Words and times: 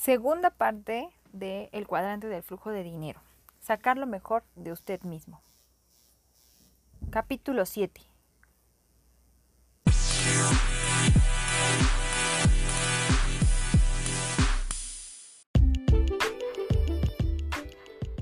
Segunda 0.00 0.48
parte 0.48 1.10
del 1.30 1.86
cuadrante 1.86 2.26
del 2.26 2.42
flujo 2.42 2.70
de 2.70 2.82
dinero. 2.82 3.20
Sacar 3.60 3.98
lo 3.98 4.06
mejor 4.06 4.44
de 4.56 4.72
usted 4.72 5.02
mismo. 5.02 5.42
Capítulo 7.10 7.66
7. 7.66 8.00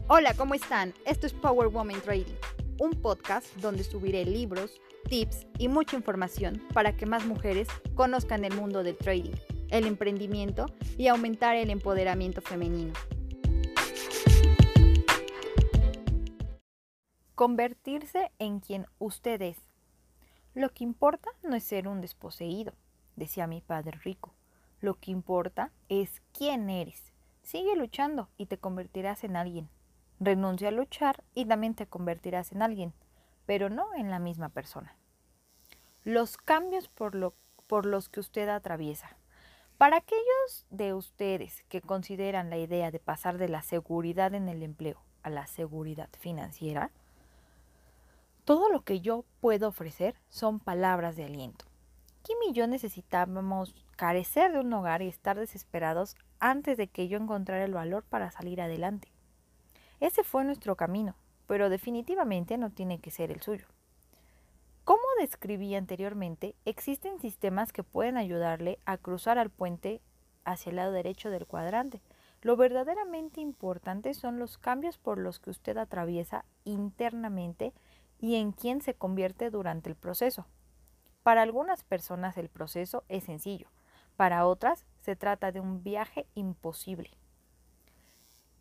Hola, 0.09 0.35
¿cómo 0.37 0.55
están? 0.55 0.95
Esto 1.07 1.29
es 1.29 1.33
Power 1.33 1.69
Woman 1.69 2.01
Trading, 2.01 2.35
un 2.81 3.01
podcast 3.01 3.55
donde 3.59 3.85
subiré 3.85 4.25
libros, 4.25 4.81
tips 5.09 5.47
y 5.59 5.69
mucha 5.69 5.95
información 5.95 6.61
para 6.75 6.97
que 6.97 7.07
más 7.07 7.25
mujeres 7.25 7.69
conozcan 7.95 8.45
el 8.45 8.57
mundo 8.57 8.83
del 8.83 8.97
trading, 8.97 9.37
el 9.71 9.87
emprendimiento 9.87 10.67
y 10.97 11.09
aumentar 11.09 11.57
el 11.57 11.71
empoderamiento 11.71 12.41
femenino. 12.41 12.95
Convertirse 17.35 18.33
en 18.39 18.61
quien 18.61 18.87
usted 18.99 19.41
es. 19.43 19.59
Lo 20.55 20.71
que 20.71 20.83
importa 20.83 21.31
no 21.43 21.55
es 21.55 21.63
ser 21.63 21.87
un 21.87 22.01
desposeído, 22.01 22.73
decía 23.15 23.47
mi 23.47 23.61
padre 23.61 23.99
rico. 24.03 24.35
Lo 24.81 24.95
que 24.95 25.11
importa 25.11 25.73
es 25.89 26.23
quién 26.33 26.71
eres. 26.71 27.13
Sigue 27.43 27.77
luchando 27.77 28.29
y 28.37 28.47
te 28.47 28.59
convertirás 28.59 29.25
en 29.25 29.37
alguien. 29.37 29.69
Renuncia 30.21 30.69
a 30.69 30.73
luchar 30.73 31.23
y 31.35 31.45
también 31.45 31.75
te 31.75 31.87
convertirás 31.87 32.53
en 32.53 32.63
alguien, 32.63 32.93
pero 33.47 33.71
no 33.71 33.95
en 33.95 34.11
la 34.11 34.19
misma 34.19 34.49
persona. 34.49 34.97
Los 36.05 36.37
cambios 36.37 36.89
por, 36.89 37.35
por 37.67 37.87
los 37.87 38.09
que 38.09 38.21
usted 38.21 38.49
atraviesa. 38.49 39.18
Para 39.79 39.99
aquellos 39.99 40.67
de 40.71 40.93
ustedes 40.93 41.63
que 41.69 41.81
consideran 41.81 42.51
la 42.51 42.59
idea 42.59 42.91
de 42.91 42.99
pasar 42.99 43.39
de 43.39 43.49
la 43.49 43.63
seguridad 43.63 44.35
en 44.35 44.49
el 44.49 44.65
empleo 44.65 45.01
a 45.23 45.31
la 45.31 45.47
seguridad 45.47 46.09
financiera, 46.19 46.91
todo 48.45 48.71
lo 48.71 48.83
que 48.83 49.01
yo 49.01 49.25
puedo 49.41 49.69
ofrecer 49.69 50.17
son 50.31 50.59
palabras 50.59 51.15
de 51.15 51.27
aliento. 51.27 51.65
Kim 52.25 52.37
y 52.51 52.55
yo 52.55 52.67
necesitábamos 52.67 53.73
carecer 53.95 54.53
de 54.53 54.59
un 54.59 54.73
hogar 54.73 55.01
y 55.01 55.07
estar 55.07 55.39
desesperados 55.39 56.17
antes 56.41 56.77
de 56.77 56.89
que 56.89 57.07
yo 57.07 57.17
encontrara 57.17 57.65
el 57.65 57.75
valor 57.75 58.03
para 58.03 58.33
salir 58.33 58.61
adelante. 58.61 59.13
Ese 60.01 60.25
fue 60.25 60.45
nuestro 60.45 60.75
camino, 60.75 61.15
pero 61.47 61.69
definitivamente 61.69 62.59
no 62.59 62.71
tiene 62.71 62.99
que 62.99 63.13
ser 63.13 63.31
el 63.31 63.43
suyo. 63.43 63.69
Como 64.89 65.03
describí 65.21 65.75
anteriormente, 65.75 66.57
existen 66.65 67.21
sistemas 67.21 67.75
que 67.75 67.83
pueden 67.83 68.17
ayudarle 68.17 68.79
a 68.87 68.97
cruzar 68.97 69.37
al 69.37 69.51
puente 69.51 70.01
hacia 70.47 70.71
el 70.71 70.77
lado 70.77 70.93
derecho 70.93 71.29
del 71.29 71.47
cuadrante. 71.47 72.01
Lo 72.41 72.57
verdaderamente 72.57 73.43
importante 73.43 74.15
son 74.15 74.39
los 74.39 74.57
cambios 74.57 74.97
por 74.97 75.19
los 75.19 75.41
que 75.41 75.51
usted 75.51 75.77
atraviesa 75.77 76.47
internamente 76.65 77.75
y 78.19 78.37
en 78.37 78.53
quién 78.53 78.81
se 78.81 78.95
convierte 78.95 79.51
durante 79.51 79.91
el 79.91 79.95
proceso. 79.95 80.47
Para 81.23 81.43
algunas 81.43 81.85
personas 81.85 82.39
el 82.39 82.49
proceso 82.49 83.05
es 83.11 83.25
sencillo, 83.25 83.69
para 84.17 84.47
otras 84.47 84.87
se 85.03 85.17
trata 85.17 85.53
de 85.53 85.61
un 85.61 85.83
viaje 85.83 86.27
imposible. 86.35 87.11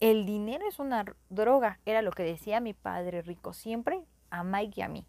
El 0.01 0.25
dinero 0.25 0.67
es 0.67 0.79
una 0.79 1.05
droga, 1.29 1.79
era 1.85 2.01
lo 2.01 2.11
que 2.11 2.23
decía 2.23 2.59
mi 2.59 2.73
padre 2.73 3.21
rico 3.21 3.53
siempre 3.53 4.03
a 4.29 4.43
Mike 4.43 4.81
y 4.81 4.81
a 4.81 4.89
mí. 4.89 5.05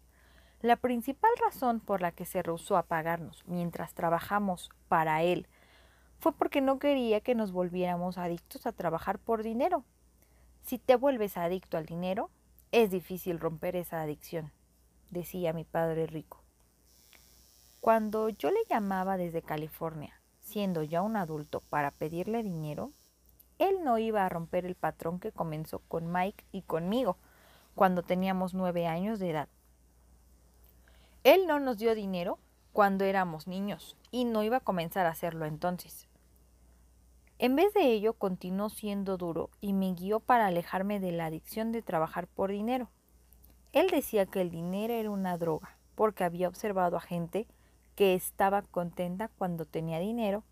La 0.61 0.75
principal 0.75 1.31
razón 1.41 1.79
por 1.79 2.01
la 2.01 2.11
que 2.11 2.25
se 2.25 2.43
rehusó 2.43 2.75
a 2.75 2.83
pagarnos 2.83 3.43
mientras 3.47 3.93
trabajamos 3.93 4.69
para 4.89 5.23
él 5.23 5.47
fue 6.19 6.33
porque 6.33 6.59
no 6.59 6.79
quería 6.79 7.21
que 7.21 7.33
nos 7.33 7.53
volviéramos 7.53 8.17
adictos 8.17 8.65
a 8.65 8.73
trabajar 8.73 9.19
por 9.19 9.41
dinero. 9.41 9.85
Si 10.63 10.77
te 10.77 10.97
vuelves 10.97 11.37
adicto 11.37 11.77
al 11.77 11.85
dinero, 11.85 12.29
es 12.73 12.91
difícil 12.91 13.39
romper 13.39 13.77
esa 13.77 14.01
adicción, 14.01 14.51
decía 15.11 15.53
mi 15.53 15.63
padre 15.63 16.07
rico. 16.07 16.43
Cuando 17.79 18.27
yo 18.27 18.51
le 18.51 18.59
llamaba 18.69 19.15
desde 19.15 19.41
California, 19.41 20.19
siendo 20.41 20.83
ya 20.83 21.01
un 21.01 21.15
adulto, 21.15 21.61
para 21.69 21.91
pedirle 21.91 22.43
dinero, 22.43 22.91
él 23.59 23.77
no 23.85 23.97
iba 23.97 24.25
a 24.25 24.29
romper 24.29 24.65
el 24.65 24.75
patrón 24.75 25.21
que 25.21 25.31
comenzó 25.31 25.79
con 25.87 26.11
Mike 26.11 26.43
y 26.51 26.63
conmigo 26.63 27.15
cuando 27.75 28.03
teníamos 28.03 28.53
nueve 28.53 28.87
años 28.87 29.19
de 29.19 29.29
edad. 29.29 29.49
Él 31.23 31.47
no 31.47 31.59
nos 31.59 31.77
dio 31.77 31.95
dinero 31.95 32.39
cuando 32.71 33.03
éramos 33.03 33.47
niños 33.47 33.97
y 34.09 34.25
no 34.25 34.43
iba 34.43 34.57
a 34.57 34.61
comenzar 34.61 35.05
a 35.05 35.09
hacerlo 35.09 35.45
entonces. 35.45 36.07
En 37.39 37.55
vez 37.55 37.73
de 37.73 37.91
ello, 37.91 38.13
continuó 38.13 38.69
siendo 38.69 39.17
duro 39.17 39.49
y 39.61 39.73
me 39.73 39.93
guió 39.93 40.19
para 40.19 40.47
alejarme 40.47 40.99
de 40.99 41.11
la 41.11 41.25
adicción 41.25 41.71
de 41.71 41.81
trabajar 41.81 42.27
por 42.27 42.51
dinero. 42.51 42.89
Él 43.71 43.89
decía 43.89 44.25
que 44.25 44.41
el 44.41 44.49
dinero 44.49 44.93
era 44.93 45.09
una 45.09 45.37
droga, 45.37 45.77
porque 45.95 46.23
había 46.23 46.47
observado 46.47 46.97
a 46.97 47.01
gente 47.01 47.47
que 47.95 48.13
estaba 48.13 48.61
contenta 48.61 49.29
cuando 49.37 49.65
tenía 49.65 49.99
dinero 49.99 50.43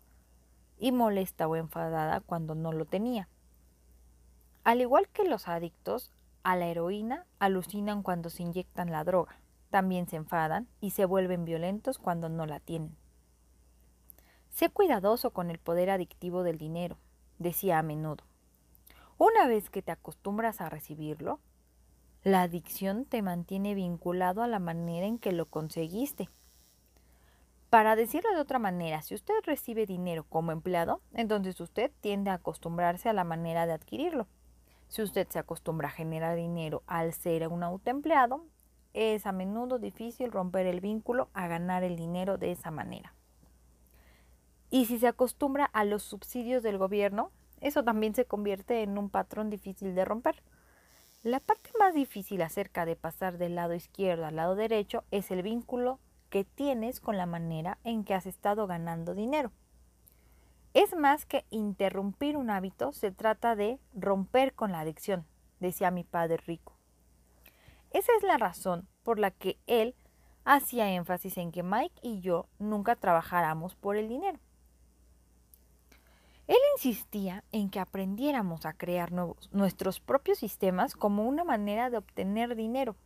y 0.78 0.92
molesta 0.92 1.48
o 1.48 1.56
enfadada 1.56 2.20
cuando 2.20 2.54
no 2.54 2.72
lo 2.72 2.84
tenía. 2.84 3.28
Al 4.64 4.80
igual 4.80 5.08
que 5.08 5.24
los 5.24 5.48
adictos 5.48 6.12
a 6.42 6.56
la 6.56 6.66
heroína, 6.66 7.26
alucinan 7.38 8.02
cuando 8.02 8.30
se 8.30 8.42
inyectan 8.42 8.92
la 8.92 9.04
droga, 9.04 9.40
también 9.70 10.08
se 10.08 10.16
enfadan 10.16 10.68
y 10.80 10.90
se 10.90 11.04
vuelven 11.04 11.44
violentos 11.44 11.98
cuando 11.98 12.28
no 12.28 12.46
la 12.46 12.60
tienen. 12.60 12.96
Sé 14.50 14.70
cuidadoso 14.70 15.30
con 15.30 15.50
el 15.50 15.58
poder 15.58 15.90
adictivo 15.90 16.42
del 16.42 16.58
dinero, 16.58 16.98
decía 17.38 17.78
a 17.78 17.82
menudo. 17.82 18.24
Una 19.18 19.46
vez 19.46 19.70
que 19.70 19.82
te 19.82 19.92
acostumbras 19.92 20.60
a 20.60 20.68
recibirlo, 20.68 21.40
la 22.24 22.42
adicción 22.42 23.04
te 23.04 23.22
mantiene 23.22 23.74
vinculado 23.74 24.42
a 24.42 24.48
la 24.48 24.58
manera 24.58 25.06
en 25.06 25.18
que 25.18 25.32
lo 25.32 25.46
conseguiste 25.46 26.28
para 27.70 27.96
decirlo 27.96 28.30
de 28.30 28.40
otra 28.40 28.58
manera, 28.58 29.02
si 29.02 29.14
usted 29.14 29.34
recibe 29.44 29.84
dinero 29.84 30.24
como 30.24 30.52
empleado, 30.52 31.02
entonces 31.12 31.60
usted 31.60 31.90
tiende 32.00 32.30
a 32.30 32.34
acostumbrarse 32.34 33.10
a 33.10 33.12
la 33.12 33.24
manera 33.24 33.66
de 33.66 33.74
adquirirlo. 33.74 34.26
Si 34.88 35.02
usted 35.02 35.28
se 35.28 35.38
acostumbra 35.38 35.88
a 35.88 35.92
generar 35.92 36.34
dinero 36.34 36.82
al 36.86 37.12
ser 37.12 37.46
un 37.48 37.62
autoempleado, 37.62 38.46
es 38.94 39.26
a 39.26 39.32
menudo 39.32 39.78
difícil 39.78 40.32
romper 40.32 40.66
el 40.66 40.80
vínculo 40.80 41.28
a 41.32 41.48
ganar 41.48 41.84
el 41.84 41.96
dinero 41.96 42.38
de 42.38 42.52
esa 42.52 42.70
manera. 42.70 43.14
Y 44.70 44.86
si 44.86 44.98
se 44.98 45.08
acostumbra 45.08 45.64
a 45.64 45.84
los 45.84 46.02
subsidios 46.02 46.62
del 46.62 46.78
gobierno, 46.78 47.30
eso 47.60 47.82
también 47.84 48.14
se 48.14 48.26
convierte 48.26 48.82
en 48.82 48.98
un 48.98 49.10
patrón 49.10 49.50
difícil 49.50 49.94
de 49.94 50.04
romper. 50.04 50.42
La 51.22 51.40
parte 51.40 51.70
más 51.78 51.94
difícil 51.94 52.42
acerca 52.42 52.84
de 52.84 52.94
pasar 52.94 53.38
del 53.38 53.54
lado 53.54 53.74
izquierdo 53.74 54.26
al 54.26 54.36
lado 54.36 54.54
derecho 54.54 55.04
es 55.10 55.30
el 55.30 55.42
vínculo 55.42 55.98
que 56.30 56.44
tienes 56.44 57.00
con 57.00 57.16
la 57.16 57.26
manera 57.26 57.78
en 57.84 58.04
que 58.04 58.14
has 58.14 58.26
estado 58.26 58.66
ganando 58.66 59.14
dinero. 59.14 59.50
Es 60.74 60.94
más 60.94 61.24
que 61.26 61.44
interrumpir 61.50 62.36
un 62.36 62.50
hábito, 62.50 62.92
se 62.92 63.10
trata 63.10 63.56
de 63.56 63.80
romper 63.94 64.54
con 64.54 64.70
la 64.70 64.80
adicción, 64.80 65.26
decía 65.60 65.90
mi 65.90 66.04
padre 66.04 66.36
rico. 66.46 66.77
Esa 67.90 68.12
es 68.16 68.22
la 68.22 68.36
razón 68.36 68.88
por 69.02 69.18
la 69.18 69.30
que 69.30 69.58
él 69.66 69.94
hacía 70.44 70.90
énfasis 70.90 71.36
en 71.38 71.52
que 71.52 71.62
Mike 71.62 72.00
y 72.02 72.20
yo 72.20 72.48
nunca 72.58 72.96
trabajáramos 72.96 73.74
por 73.74 73.96
el 73.96 74.08
dinero. 74.08 74.38
Él 76.46 76.56
insistía 76.76 77.44
en 77.52 77.68
que 77.68 77.78
aprendiéramos 77.78 78.64
a 78.64 78.72
crear 78.72 79.12
nuestros 79.12 80.00
propios 80.00 80.38
sistemas 80.38 80.94
como 80.94 81.28
una 81.28 81.44
manera 81.44 81.90
de 81.90 81.98
obtener 81.98 82.56
dinero. 82.56 82.96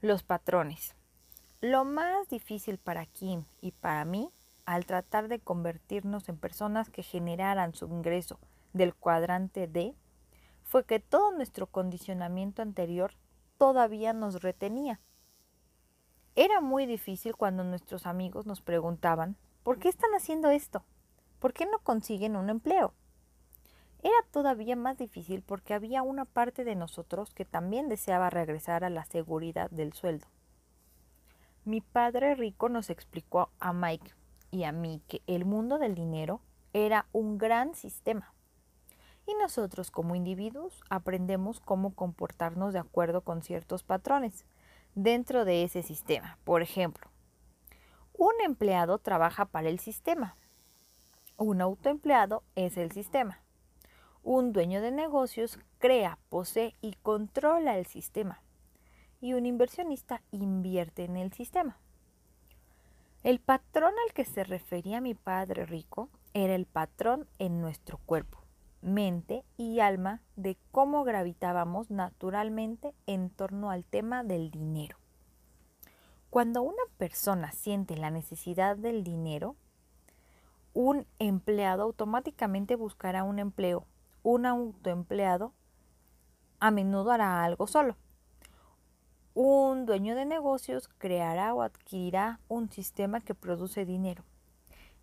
Los 0.00 0.24
patrones. 0.24 0.96
Lo 1.60 1.84
más 1.84 2.28
difícil 2.28 2.78
para 2.78 3.06
Kim 3.06 3.44
y 3.60 3.72
para 3.72 4.04
mí 4.04 4.30
al 4.64 4.84
tratar 4.84 5.28
de 5.28 5.38
convertirnos 5.38 6.28
en 6.28 6.36
personas 6.36 6.90
que 6.90 7.02
generaran 7.02 7.74
su 7.74 7.86
ingreso 7.86 8.38
del 8.72 8.94
cuadrante 8.94 9.66
D 9.66 9.94
fue 10.62 10.84
que 10.84 11.00
todo 11.00 11.30
nuestro 11.32 11.68
condicionamiento 11.68 12.62
anterior 12.62 13.12
todavía 13.58 14.12
nos 14.12 14.42
retenía. 14.42 15.00
Era 16.34 16.60
muy 16.60 16.86
difícil 16.86 17.36
cuando 17.36 17.64
nuestros 17.64 18.06
amigos 18.06 18.46
nos 18.46 18.62
preguntaban, 18.62 19.36
¿por 19.64 19.78
qué 19.78 19.88
están 19.88 20.14
haciendo 20.14 20.50
esto? 20.50 20.84
¿Por 21.40 21.52
qué 21.52 21.66
no 21.66 21.80
consiguen 21.80 22.36
un 22.36 22.48
empleo? 22.48 22.94
Era 24.02 24.16
todavía 24.30 24.76
más 24.76 24.96
difícil 24.96 25.42
porque 25.42 25.74
había 25.74 26.02
una 26.02 26.24
parte 26.24 26.62
de 26.64 26.76
nosotros 26.76 27.34
que 27.34 27.44
también 27.44 27.88
deseaba 27.88 28.30
regresar 28.30 28.84
a 28.84 28.90
la 28.90 29.04
seguridad 29.04 29.68
del 29.70 29.92
sueldo. 29.92 30.28
Mi 31.64 31.80
padre 31.80 32.36
rico 32.36 32.68
nos 32.68 32.90
explicó 32.90 33.50
a 33.58 33.72
Mike 33.72 34.14
y 34.52 34.64
a 34.64 34.72
mí 34.72 35.02
que 35.08 35.22
el 35.26 35.44
mundo 35.44 35.78
del 35.78 35.96
dinero 35.96 36.40
era 36.72 37.06
un 37.12 37.38
gran 37.38 37.74
sistema. 37.74 38.32
Y 39.28 39.34
nosotros 39.34 39.90
como 39.90 40.14
individuos 40.14 40.82
aprendemos 40.88 41.60
cómo 41.60 41.94
comportarnos 41.94 42.72
de 42.72 42.78
acuerdo 42.78 43.20
con 43.20 43.42
ciertos 43.42 43.82
patrones 43.82 44.46
dentro 44.94 45.44
de 45.44 45.64
ese 45.64 45.82
sistema. 45.82 46.38
Por 46.44 46.62
ejemplo, 46.62 47.10
un 48.14 48.32
empleado 48.42 48.98
trabaja 48.98 49.44
para 49.44 49.68
el 49.68 49.80
sistema. 49.80 50.34
Un 51.36 51.60
autoempleado 51.60 52.42
es 52.54 52.78
el 52.78 52.90
sistema. 52.90 53.42
Un 54.22 54.54
dueño 54.54 54.80
de 54.80 54.92
negocios 54.92 55.58
crea, 55.78 56.18
posee 56.30 56.74
y 56.80 56.94
controla 56.94 57.76
el 57.76 57.84
sistema. 57.84 58.42
Y 59.20 59.34
un 59.34 59.44
inversionista 59.44 60.22
invierte 60.30 61.04
en 61.04 61.18
el 61.18 61.34
sistema. 61.34 61.78
El 63.22 63.40
patrón 63.40 63.92
al 64.06 64.14
que 64.14 64.24
se 64.24 64.42
refería 64.42 65.02
mi 65.02 65.12
padre 65.12 65.66
rico 65.66 66.08
era 66.32 66.54
el 66.54 66.64
patrón 66.64 67.28
en 67.38 67.60
nuestro 67.60 67.98
cuerpo, 67.98 68.47
mente 68.80 69.44
y 69.56 69.80
alma 69.80 70.20
de 70.36 70.56
cómo 70.70 71.04
gravitábamos 71.04 71.90
naturalmente 71.90 72.94
en 73.06 73.30
torno 73.30 73.70
al 73.70 73.84
tema 73.84 74.24
del 74.24 74.50
dinero. 74.50 74.98
Cuando 76.30 76.62
una 76.62 76.82
persona 76.96 77.52
siente 77.52 77.96
la 77.96 78.10
necesidad 78.10 78.76
del 78.76 79.02
dinero, 79.02 79.56
un 80.74 81.06
empleado 81.18 81.82
automáticamente 81.82 82.76
buscará 82.76 83.24
un 83.24 83.38
empleo 83.38 83.86
un 84.22 84.46
autoempleado 84.46 85.54
a 86.60 86.70
menudo 86.70 87.12
hará 87.12 87.44
algo 87.44 87.66
solo. 87.66 87.96
Un 89.32 89.86
dueño 89.86 90.16
de 90.16 90.26
negocios 90.26 90.88
creará 90.98 91.54
o 91.54 91.62
adquirirá 91.62 92.40
un 92.48 92.68
sistema 92.70 93.20
que 93.20 93.34
produce 93.34 93.86
dinero 93.86 94.24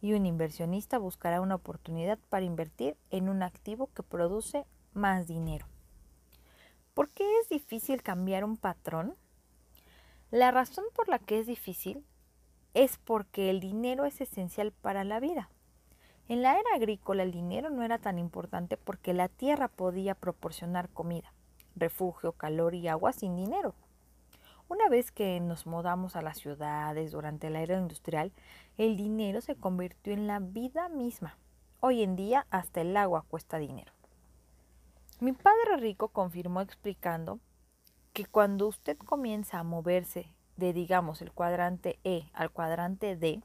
y 0.06 0.14
un 0.14 0.28
inversionista 0.28 1.00
buscará 1.00 1.42
una 1.42 1.56
oportunidad 1.56 2.20
para 2.30 2.46
invertir 2.46 2.96
en 3.10 3.28
un 3.28 3.42
activo 3.42 3.90
que 3.96 4.04
produce 4.04 4.64
más 4.94 5.26
dinero. 5.26 5.66
¿Por 6.94 7.10
qué 7.10 7.24
es 7.40 7.50
difícil 7.50 8.04
cambiar 8.04 8.44
un 8.44 8.56
patrón? 8.56 9.16
La 10.30 10.52
razón 10.52 10.86
por 10.94 11.10
la 11.10 11.18
que 11.18 11.40
es 11.40 11.48
difícil 11.48 12.06
es 12.76 13.00
porque 13.04 13.50
el 13.50 13.60
dinero 13.60 14.06
es 14.06 14.22
esencial 14.22 14.72
para 14.72 15.04
la 15.04 15.20
vida. 15.20 15.50
En 16.28 16.44
la 16.44 16.52
era 16.52 16.76
agrícola 16.76 17.24
el 17.24 17.32
dinero 17.32 17.72
no 17.72 17.82
era 17.82 17.98
tan 17.98 18.20
importante 18.20 18.78
porque 18.78 19.12
la 19.16 19.28
tierra 19.28 19.70
podía 19.70 20.14
proporcionar 20.14 20.88
comida, 20.90 21.34
refugio, 21.76 22.34
calor 22.34 22.76
y 22.76 22.88
agua 22.90 23.12
sin 23.12 23.36
dinero. 23.36 23.74
Una 24.68 24.90
vez 24.90 25.12
que 25.12 25.40
nos 25.40 25.68
mudamos 25.68 26.16
a 26.16 26.24
las 26.24 26.40
ciudades 26.40 27.12
durante 27.12 27.52
la 27.52 27.62
era 27.62 27.78
industrial, 27.78 28.32
el 28.78 28.98
dinero 28.98 29.42
se 29.42 29.56
convirtió 29.56 30.12
en 30.12 30.26
la 30.26 30.40
vida 30.40 30.90
misma. 30.90 31.38
Hoy 31.82 32.02
en 32.02 32.16
día 32.16 32.48
hasta 32.50 32.82
el 32.82 32.98
agua 32.98 33.26
cuesta 33.28 33.60
dinero. 33.60 33.94
Mi 35.20 35.34
padre 35.34 35.78
rico 35.78 36.08
confirmó 36.08 36.62
explicando 36.62 37.40
que 38.12 38.26
cuando 38.26 38.68
usted 38.68 38.98
comienza 38.98 39.60
a 39.60 39.64
moverse 39.64 40.34
de 40.58 40.74
digamos 40.74 41.22
el 41.22 41.32
cuadrante 41.32 42.00
E 42.04 42.24
al 42.34 42.50
cuadrante 42.50 43.16
D, 43.16 43.44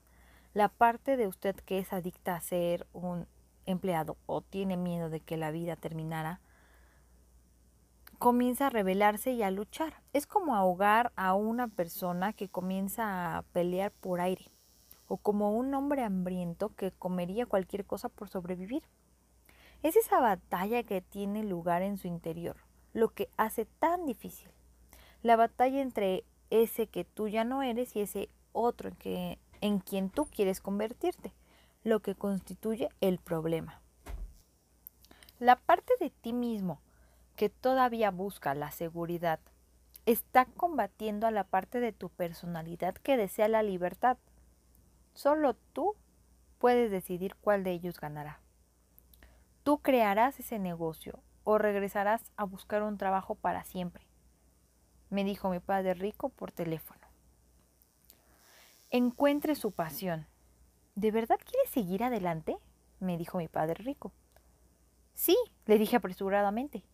la 0.54 0.68
parte 0.68 1.18
de 1.18 1.26
usted 1.26 1.54
que 1.56 1.80
es 1.80 1.92
adicta 1.92 2.34
a 2.34 2.40
ser 2.40 2.86
un 2.94 3.26
empleado 3.66 4.16
o 4.24 4.40
tiene 4.40 4.78
miedo 4.78 5.10
de 5.10 5.20
que 5.20 5.36
la 5.36 5.50
vida 5.50 5.76
terminara, 5.76 6.40
comienza 8.20 8.66
a 8.66 8.70
rebelarse 8.70 9.32
y 9.32 9.42
a 9.42 9.50
luchar. 9.50 10.02
Es 10.12 10.26
como 10.26 10.54
ahogar 10.54 11.10
a 11.16 11.32
una 11.32 11.68
persona 11.68 12.34
que 12.34 12.50
comienza 12.50 13.38
a 13.38 13.42
pelear 13.44 13.92
por 13.92 14.20
aire 14.20 14.50
o 15.08 15.16
como 15.16 15.56
un 15.56 15.72
hombre 15.72 16.04
hambriento 16.04 16.68
que 16.76 16.92
comería 16.92 17.46
cualquier 17.46 17.86
cosa 17.86 18.10
por 18.10 18.28
sobrevivir. 18.28 18.82
Es 19.82 19.96
esa 19.96 20.20
batalla 20.20 20.82
que 20.82 21.00
tiene 21.00 21.44
lugar 21.44 21.80
en 21.80 21.96
su 21.96 22.08
interior, 22.08 22.58
lo 22.92 23.08
que 23.08 23.30
hace 23.38 23.64
tan 23.64 24.04
difícil. 24.04 24.50
La 25.22 25.36
batalla 25.36 25.80
entre 25.80 26.22
ese 26.50 26.88
que 26.88 27.06
tú 27.06 27.26
ya 27.26 27.44
no 27.44 27.62
eres 27.62 27.96
y 27.96 28.02
ese 28.02 28.28
otro 28.52 28.90
en 28.90 28.96
que 28.96 29.38
en 29.62 29.78
quien 29.78 30.10
tú 30.10 30.26
quieres 30.26 30.60
convertirte, 30.60 31.32
lo 31.84 32.00
que 32.00 32.14
constituye 32.14 32.90
el 33.00 33.18
problema. 33.18 33.80
La 35.38 35.56
parte 35.56 35.94
de 35.98 36.10
ti 36.10 36.34
mismo 36.34 36.82
que 37.40 37.48
todavía 37.48 38.10
busca 38.10 38.54
la 38.54 38.70
seguridad 38.70 39.40
está 40.04 40.44
combatiendo 40.44 41.26
a 41.26 41.30
la 41.30 41.44
parte 41.44 41.80
de 41.80 41.90
tu 41.90 42.10
personalidad 42.10 42.92
que 42.96 43.16
desea 43.16 43.48
la 43.48 43.62
libertad. 43.62 44.18
Solo 45.14 45.54
tú 45.72 45.96
puedes 46.58 46.90
decidir 46.90 47.36
cuál 47.36 47.64
de 47.64 47.70
ellos 47.70 47.98
ganará. 47.98 48.40
Tú 49.62 49.78
crearás 49.78 50.38
ese 50.38 50.58
negocio 50.58 51.22
o 51.42 51.56
regresarás 51.56 52.30
a 52.36 52.44
buscar 52.44 52.82
un 52.82 52.98
trabajo 52.98 53.36
para 53.36 53.64
siempre, 53.64 54.06
me 55.08 55.24
dijo 55.24 55.48
mi 55.48 55.60
padre 55.60 55.94
rico 55.94 56.28
por 56.28 56.52
teléfono. 56.52 57.06
Encuentre 58.90 59.54
su 59.54 59.72
pasión. 59.72 60.26
¿De 60.94 61.10
verdad 61.10 61.38
quiere 61.42 61.66
seguir 61.70 62.04
adelante? 62.04 62.58
me 62.98 63.16
dijo 63.16 63.38
mi 63.38 63.48
padre 63.48 63.82
rico. 63.82 64.12
Sí, 65.14 65.38
le 65.64 65.78
dije 65.78 65.96
apresuradamente. 65.96 66.84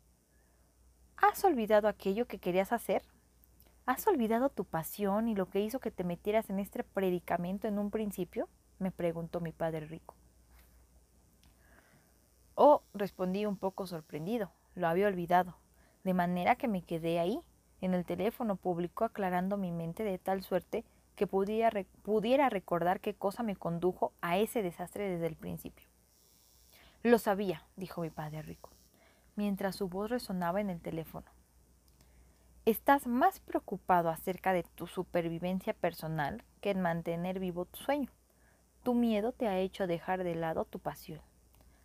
¿Has 1.17 1.45
olvidado 1.45 1.89
aquello 1.89 2.27
que 2.27 2.39
querías 2.39 2.73
hacer? 2.73 3.03
¿Has 3.87 4.07
olvidado 4.07 4.49
tu 4.51 4.65
pasión 4.65 5.29
y 5.29 5.35
lo 5.35 5.49
que 5.49 5.61
hizo 5.61 5.81
que 5.81 5.91
te 5.91 6.05
metieras 6.05 6.51
en 6.51 6.59
este 6.59 6.85
predicamento 6.85 7.69
en 7.69 7.79
un 7.79 7.91
principio? 7.91 8.49
me 8.79 8.91
preguntó 8.91 9.41
mi 9.41 9.53
padre 9.53 9.87
rico. 9.87 10.15
Oh, 12.55 12.83
respondí 12.95 13.47
un 13.47 13.57
poco 13.57 13.87
sorprendido, 13.87 14.51
lo 14.75 14.89
había 14.89 15.07
olvidado, 15.07 15.57
de 16.05 16.15
manera 16.15 16.57
que 16.57 16.69
me 16.69 16.83
quedé 16.83 17.19
ahí, 17.19 17.41
en 17.81 17.95
el 17.95 18.05
teléfono 18.05 18.57
público, 18.57 19.05
aclarando 19.05 19.57
mi 19.57 19.73
mente 19.73 20.05
de 20.05 20.19
tal 20.19 20.43
suerte 20.43 20.85
que 21.15 21.27
pudiera, 21.27 21.85
pudiera 22.03 22.49
recordar 22.49 23.01
qué 23.01 23.15
cosa 23.15 23.43
me 23.43 23.57
condujo 23.57 24.12
a 24.21 24.39
ese 24.39 24.62
desastre 24.62 25.09
desde 25.09 25.27
el 25.27 25.37
principio. 25.37 25.87
Lo 27.03 27.19
sabía, 27.19 27.65
dijo 27.77 28.01
mi 28.01 28.11
padre 28.11 28.43
rico, 28.43 28.71
mientras 29.37 29.77
su 29.77 29.88
voz 29.88 30.11
resonaba 30.11 30.61
en 30.61 30.71
el 30.71 30.81
teléfono. 30.81 31.27
Estás 32.65 33.06
más 33.06 33.38
preocupado 33.38 34.09
acerca 34.09 34.53
de 34.53 34.65
tu 34.65 34.88
supervivencia 34.88 35.73
personal 35.73 36.43
que 36.61 36.71
en 36.71 36.81
mantener 36.81 37.38
vivo 37.38 37.65
tu 37.67 37.79
sueño. 37.79 38.11
Tu 38.83 38.94
miedo 38.94 39.33
te 39.33 39.47
ha 39.47 39.59
hecho 39.59 39.87
dejar 39.87 40.25
de 40.25 40.35
lado 40.35 40.65
tu 40.65 40.81
pasión. 40.81 41.21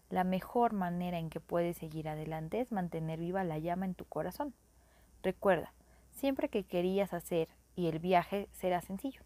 La 0.09 0.23
mejor 0.23 0.73
manera 0.73 1.19
en 1.19 1.29
que 1.29 1.39
puedes 1.39 1.77
seguir 1.77 2.09
adelante 2.09 2.59
es 2.59 2.71
mantener 2.71 3.19
viva 3.19 3.43
la 3.43 3.59
llama 3.59 3.85
en 3.85 3.93
tu 3.93 4.05
corazón. 4.05 4.53
Recuerda, 5.21 5.71
siempre 6.09 6.49
que 6.49 6.63
querías 6.63 7.13
hacer 7.13 7.47
y 7.75 7.87
el 7.87 7.99
viaje 7.99 8.49
será 8.51 8.81
sencillo. 8.81 9.21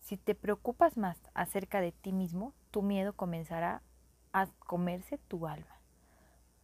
Si 0.00 0.16
te 0.16 0.34
preocupas 0.34 0.96
más 0.96 1.18
acerca 1.34 1.80
de 1.80 1.92
ti 1.92 2.12
mismo, 2.12 2.54
tu 2.70 2.82
miedo 2.82 3.12
comenzará 3.12 3.82
a 4.32 4.46
comerse 4.58 5.18
tu 5.18 5.46
alma. 5.46 5.80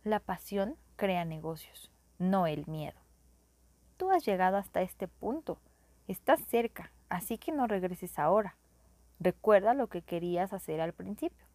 La 0.05 0.21
pasión 0.21 0.77
crea 0.97 1.25
negocios, 1.25 1.91
no 2.19 2.47
el 2.47 2.67
miedo. 2.67 2.99
Tú 3.97 4.11
has 4.11 4.25
llegado 4.25 4.57
hasta 4.57 4.83
este 4.83 5.09
punto, 5.09 5.59
estás 6.07 6.41
cerca, 6.47 6.93
así 7.09 7.39
que 7.39 7.53
no 7.53 7.67
regreses 7.67 8.19
ahora. 8.19 8.57
Recuerda 9.19 9.75
lo 9.75 9.89
que 9.89 10.03
querías 10.03 10.53
hacer 10.53 10.81
al 10.81 10.93
principio. 10.93 11.47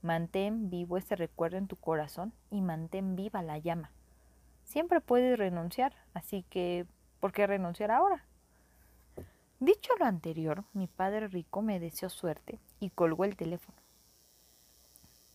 Mantén 0.00 0.70
vivo 0.70 0.96
ese 0.96 1.16
recuerdo 1.16 1.56
en 1.56 1.66
tu 1.66 1.76
corazón 1.76 2.32
y 2.50 2.60
mantén 2.60 3.16
viva 3.16 3.42
la 3.42 3.58
llama. 3.58 3.90
Siempre 4.62 5.00
puedes 5.00 5.38
renunciar, 5.38 5.94
así 6.14 6.44
que 6.50 6.86
¿por 7.20 7.32
qué 7.32 7.46
renunciar 7.46 7.90
ahora? 7.90 8.24
Dicho 9.60 9.92
lo 9.98 10.04
anterior, 10.04 10.64
mi 10.72 10.86
padre 10.86 11.26
rico 11.26 11.62
me 11.62 11.80
deseó 11.80 12.08
suerte 12.08 12.60
y 12.78 12.90
colgó 12.90 13.24
el 13.24 13.36
teléfono. 13.36 13.76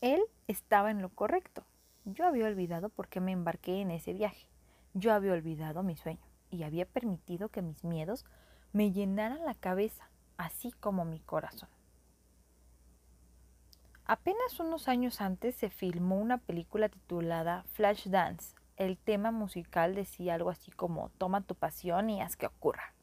Él 0.03 0.21
estaba 0.49 0.91
en 0.91 1.01
lo 1.01 1.07
correcto. 1.07 1.63
Yo 2.03 2.27
había 2.27 2.47
olvidado 2.47 2.89
por 2.89 3.07
qué 3.07 3.21
me 3.21 3.31
embarqué 3.31 3.79
en 3.79 3.89
ese 3.89 4.11
viaje. 4.11 4.49
Yo 4.93 5.13
había 5.13 5.31
olvidado 5.31 5.81
mi 5.81 5.95
sueño 5.95 6.27
y 6.49 6.63
había 6.63 6.85
permitido 6.85 7.47
que 7.47 7.61
mis 7.61 7.85
miedos 7.85 8.25
me 8.73 8.91
llenaran 8.91 9.45
la 9.45 9.55
cabeza, 9.55 10.09
así 10.35 10.73
como 10.73 11.05
mi 11.05 11.21
corazón. 11.21 11.69
Apenas 14.03 14.59
unos 14.59 14.89
años 14.89 15.21
antes 15.21 15.55
se 15.55 15.69
filmó 15.69 16.19
una 16.19 16.37
película 16.37 16.89
titulada 16.89 17.63
Flashdance 17.71 18.55
el 18.75 18.97
tema 18.97 19.31
musical 19.31 19.95
decía 19.95 20.33
algo 20.33 20.49
así 20.49 20.69
como 20.71 21.09
toma 21.17 21.41
tu 21.41 21.55
pasión 21.55 22.09
y 22.09 22.21
haz 22.21 22.35
que 22.35 22.47
ocurra. 22.47 22.93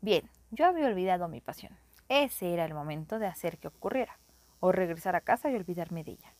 Bien, 0.00 0.28
yo 0.50 0.66
había 0.66 0.86
olvidado 0.86 1.28
mi 1.28 1.40
pasión. 1.40 1.76
Ese 2.08 2.54
era 2.54 2.64
el 2.64 2.74
momento 2.74 3.18
de 3.18 3.26
hacer 3.26 3.58
que 3.58 3.68
ocurriera, 3.68 4.18
o 4.60 4.72
regresar 4.72 5.16
a 5.16 5.20
casa 5.20 5.50
y 5.50 5.54
olvidarme 5.54 6.04
de 6.04 6.12
ella. 6.12 6.34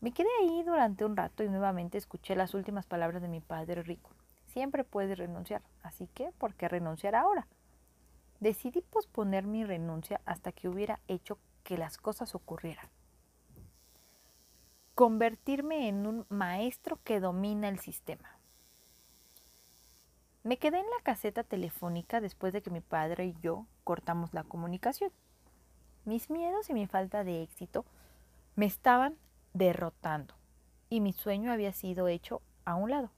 Me 0.00 0.12
quedé 0.12 0.28
ahí 0.40 0.62
durante 0.62 1.04
un 1.04 1.16
rato 1.16 1.42
y 1.42 1.48
nuevamente 1.48 1.98
escuché 1.98 2.34
las 2.34 2.54
últimas 2.54 2.86
palabras 2.86 3.22
de 3.22 3.28
mi 3.28 3.40
padre 3.40 3.82
rico. 3.82 4.10
Siempre 4.46 4.84
puedes 4.84 5.18
renunciar, 5.18 5.62
así 5.82 6.08
que 6.14 6.32
¿por 6.32 6.54
qué 6.54 6.68
renunciar 6.68 7.14
ahora? 7.14 7.46
Decidí 8.40 8.80
posponer 8.80 9.46
mi 9.46 9.64
renuncia 9.64 10.20
hasta 10.24 10.52
que 10.52 10.68
hubiera 10.68 11.00
hecho 11.08 11.38
que 11.62 11.76
las 11.76 11.98
cosas 11.98 12.34
ocurrieran 12.34 12.88
convertirme 15.00 15.88
en 15.88 16.06
un 16.06 16.26
maestro 16.28 17.00
que 17.02 17.20
domina 17.20 17.70
el 17.70 17.78
sistema. 17.78 18.38
Me 20.42 20.58
quedé 20.58 20.78
en 20.78 20.90
la 20.90 21.02
caseta 21.02 21.42
telefónica 21.42 22.20
después 22.20 22.52
de 22.52 22.60
que 22.60 22.68
mi 22.68 22.82
padre 22.82 23.24
y 23.24 23.36
yo 23.40 23.64
cortamos 23.82 24.34
la 24.34 24.44
comunicación. 24.44 25.10
Mis 26.06 26.30
miedos 26.30 26.70
y 26.70 26.74
mi 26.74 26.86
falta 26.86 27.24
de 27.24 27.42
éxito 27.42 27.84
me 28.56 28.64
estaban 28.64 29.16
derrotando 29.52 30.34
y 30.88 31.00
mi 31.00 31.12
sueño 31.12 31.52
había 31.52 31.72
sido 31.72 32.08
hecho 32.08 32.40
a 32.64 32.74
un 32.74 32.90
lado. 32.90 33.10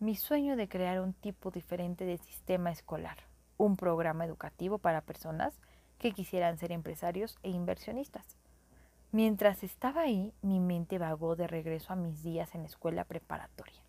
Mi 0.00 0.16
sueño 0.16 0.56
de 0.56 0.68
crear 0.68 1.00
un 1.00 1.14
tipo 1.14 1.50
diferente 1.50 2.04
de 2.04 2.18
sistema 2.18 2.70
escolar, 2.70 3.18
un 3.56 3.76
programa 3.76 4.24
educativo 4.24 4.78
para 4.78 5.00
personas 5.00 5.58
que 5.98 6.12
quisieran 6.12 6.58
ser 6.58 6.72
empresarios 6.72 7.38
e 7.44 7.50
inversionistas. 7.50 8.36
Mientras 9.12 9.62
estaba 9.62 10.02
ahí, 10.02 10.34
mi 10.42 10.58
mente 10.58 10.98
vagó 10.98 11.36
de 11.36 11.46
regreso 11.46 11.92
a 11.92 11.96
mis 11.96 12.22
días 12.22 12.54
en 12.54 12.62
la 12.62 12.68
escuela 12.68 13.04
preparatoria. 13.04 13.80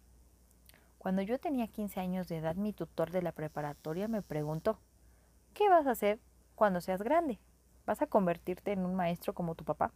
Cuando 0.99 1.23
yo 1.23 1.39
tenía 1.39 1.67
15 1.67 1.99
años 1.99 2.27
de 2.27 2.37
edad, 2.37 2.55
mi 2.55 2.73
tutor 2.73 3.09
de 3.09 3.23
la 3.23 3.31
preparatoria 3.31 4.07
me 4.07 4.21
preguntó, 4.21 4.79
¿qué 5.53 5.67
vas 5.67 5.87
a 5.87 5.91
hacer 5.91 6.19
cuando 6.55 6.79
seas 6.79 7.01
grande? 7.01 7.39
¿Vas 7.87 8.01
a 8.01 8.07
convertirte 8.07 8.73
en 8.73 8.85
un 8.85 8.95
maestro 8.95 9.33
como 9.33 9.55
tu 9.55 9.63
papá? 9.63 9.93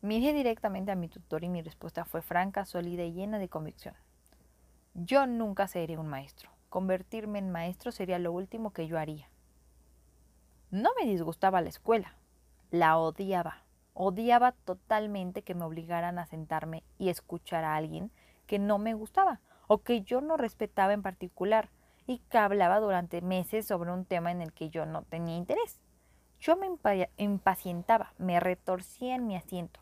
Miré 0.00 0.32
directamente 0.32 0.90
a 0.90 0.96
mi 0.96 1.08
tutor 1.08 1.44
y 1.44 1.50
mi 1.50 1.60
respuesta 1.60 2.06
fue 2.06 2.22
franca, 2.22 2.64
sólida 2.64 3.04
y 3.04 3.12
llena 3.12 3.38
de 3.38 3.50
convicción. 3.50 3.94
Yo 4.94 5.26
nunca 5.26 5.68
seré 5.68 5.98
un 5.98 6.08
maestro. 6.08 6.50
Convertirme 6.70 7.40
en 7.40 7.50
maestro 7.50 7.92
sería 7.92 8.18
lo 8.18 8.32
último 8.32 8.72
que 8.72 8.86
yo 8.86 8.98
haría. 8.98 9.28
No 10.70 10.92
me 10.98 11.06
disgustaba 11.06 11.60
la 11.60 11.68
escuela, 11.68 12.14
la 12.70 12.96
odiaba. 12.96 13.64
Odiaba 13.92 14.52
totalmente 14.52 15.42
que 15.42 15.54
me 15.54 15.66
obligaran 15.66 16.18
a 16.18 16.24
sentarme 16.24 16.84
y 16.96 17.10
escuchar 17.10 17.64
a 17.64 17.76
alguien 17.76 18.10
que 18.46 18.58
no 18.58 18.78
me 18.78 18.94
gustaba 18.94 19.40
o 19.66 19.82
que 19.82 20.00
yo 20.00 20.22
no 20.22 20.38
respetaba 20.38 20.94
en 20.94 21.02
particular 21.02 21.68
y 22.10 22.18
que 22.28 22.38
hablaba 22.38 22.80
durante 22.80 23.20
meses 23.20 23.68
sobre 23.68 23.92
un 23.92 24.04
tema 24.04 24.32
en 24.32 24.42
el 24.42 24.52
que 24.52 24.68
yo 24.68 24.84
no 24.84 25.02
tenía 25.02 25.36
interés. 25.36 25.78
Yo 26.40 26.56
me 26.56 26.66
impacientaba, 27.18 28.14
me 28.18 28.40
retorcía 28.40 29.14
en 29.14 29.28
mi 29.28 29.36
asiento, 29.36 29.78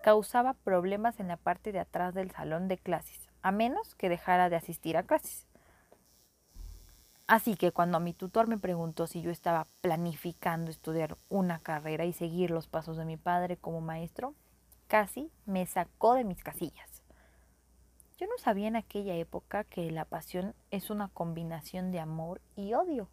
causaba 0.00 0.54
problemas 0.54 1.18
en 1.18 1.26
la 1.26 1.36
parte 1.36 1.72
de 1.72 1.80
atrás 1.80 2.14
del 2.14 2.30
salón 2.30 2.68
de 2.68 2.78
clases, 2.78 3.28
a 3.42 3.50
menos 3.50 3.96
que 3.96 4.08
dejara 4.08 4.48
de 4.48 4.54
asistir 4.54 4.96
a 4.96 5.02
clases. 5.02 5.48
Así 7.26 7.56
que 7.56 7.72
cuando 7.72 7.98
mi 7.98 8.14
tutor 8.14 8.46
me 8.46 8.58
preguntó 8.58 9.08
si 9.08 9.20
yo 9.20 9.32
estaba 9.32 9.66
planificando 9.80 10.70
estudiar 10.70 11.16
una 11.28 11.58
carrera 11.58 12.04
y 12.04 12.12
seguir 12.12 12.52
los 12.52 12.68
pasos 12.68 12.96
de 12.96 13.06
mi 13.06 13.16
padre 13.16 13.56
como 13.56 13.80
maestro, 13.80 14.36
casi 14.86 15.32
me 15.46 15.66
sacó 15.66 16.14
de 16.14 16.22
mis 16.22 16.44
casillas. 16.44 16.91
Yo 18.18 18.26
no 18.26 18.38
sabía 18.38 18.68
en 18.68 18.76
aquella 18.76 19.14
época 19.14 19.64
que 19.64 19.90
la 19.90 20.04
pasión 20.04 20.54
es 20.70 20.90
una 20.90 21.08
combinación 21.08 21.90
de 21.90 22.00
amor 22.00 22.40
y 22.56 22.74
odio. 22.74 23.08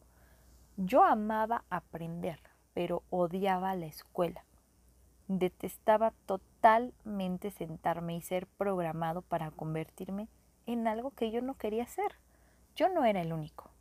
Yo 0.77 1.03
amaba 1.03 1.63
aprender, 1.69 2.39
pero 2.73 3.03
odiaba 3.09 3.75
la 3.75 3.85
escuela. 3.85 4.45
Detestaba 5.27 6.11
totalmente 6.25 7.51
sentarme 7.51 8.15
y 8.15 8.21
ser 8.21 8.47
programado 8.47 9.21
para 9.21 9.51
convertirme 9.51 10.27
en 10.65 10.87
algo 10.87 11.11
que 11.11 11.31
yo 11.31 11.41
no 11.41 11.55
quería 11.55 11.87
ser. 11.87 12.15
Yo 12.75 12.89
no 12.89 13.05
era 13.05 13.21
el 13.21 13.33
único. 13.33 13.71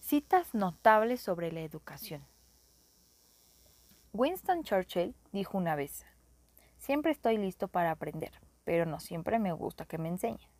Citas 0.00 0.54
notables 0.54 1.20
sobre 1.20 1.50
la 1.50 1.60
educación. 1.60 2.24
Winston 4.12 4.62
Churchill 4.62 5.14
dijo 5.32 5.58
una 5.58 5.74
vez, 5.74 6.06
siempre 6.78 7.12
estoy 7.12 7.36
listo 7.36 7.68
para 7.68 7.90
aprender, 7.90 8.32
pero 8.66 8.84
no 8.84 8.98
siempre 8.98 9.38
me 9.38 9.52
gusta 9.52 9.86
que 9.86 9.96
me 9.96 10.08
enseñen. 10.08 10.50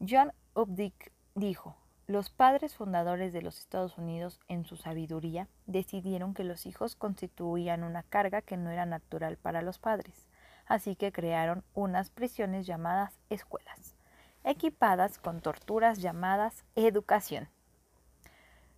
John 0.00 0.32
Updike 0.54 1.12
dijo, 1.36 1.76
los 2.08 2.30
padres 2.30 2.74
fundadores 2.74 3.32
de 3.32 3.42
los 3.42 3.60
Estados 3.60 3.96
Unidos, 3.96 4.40
en 4.48 4.64
su 4.64 4.76
sabiduría, 4.76 5.48
decidieron 5.66 6.34
que 6.34 6.42
los 6.42 6.66
hijos 6.66 6.96
constituían 6.96 7.84
una 7.84 8.02
carga 8.02 8.42
que 8.42 8.56
no 8.56 8.70
era 8.70 8.86
natural 8.86 9.36
para 9.36 9.62
los 9.62 9.78
padres, 9.78 10.26
así 10.66 10.96
que 10.96 11.12
crearon 11.12 11.62
unas 11.74 12.10
prisiones 12.10 12.66
llamadas 12.66 13.20
escuelas, 13.30 13.94
equipadas 14.42 15.18
con 15.18 15.40
torturas 15.40 15.98
llamadas 15.98 16.64
educación. 16.74 17.48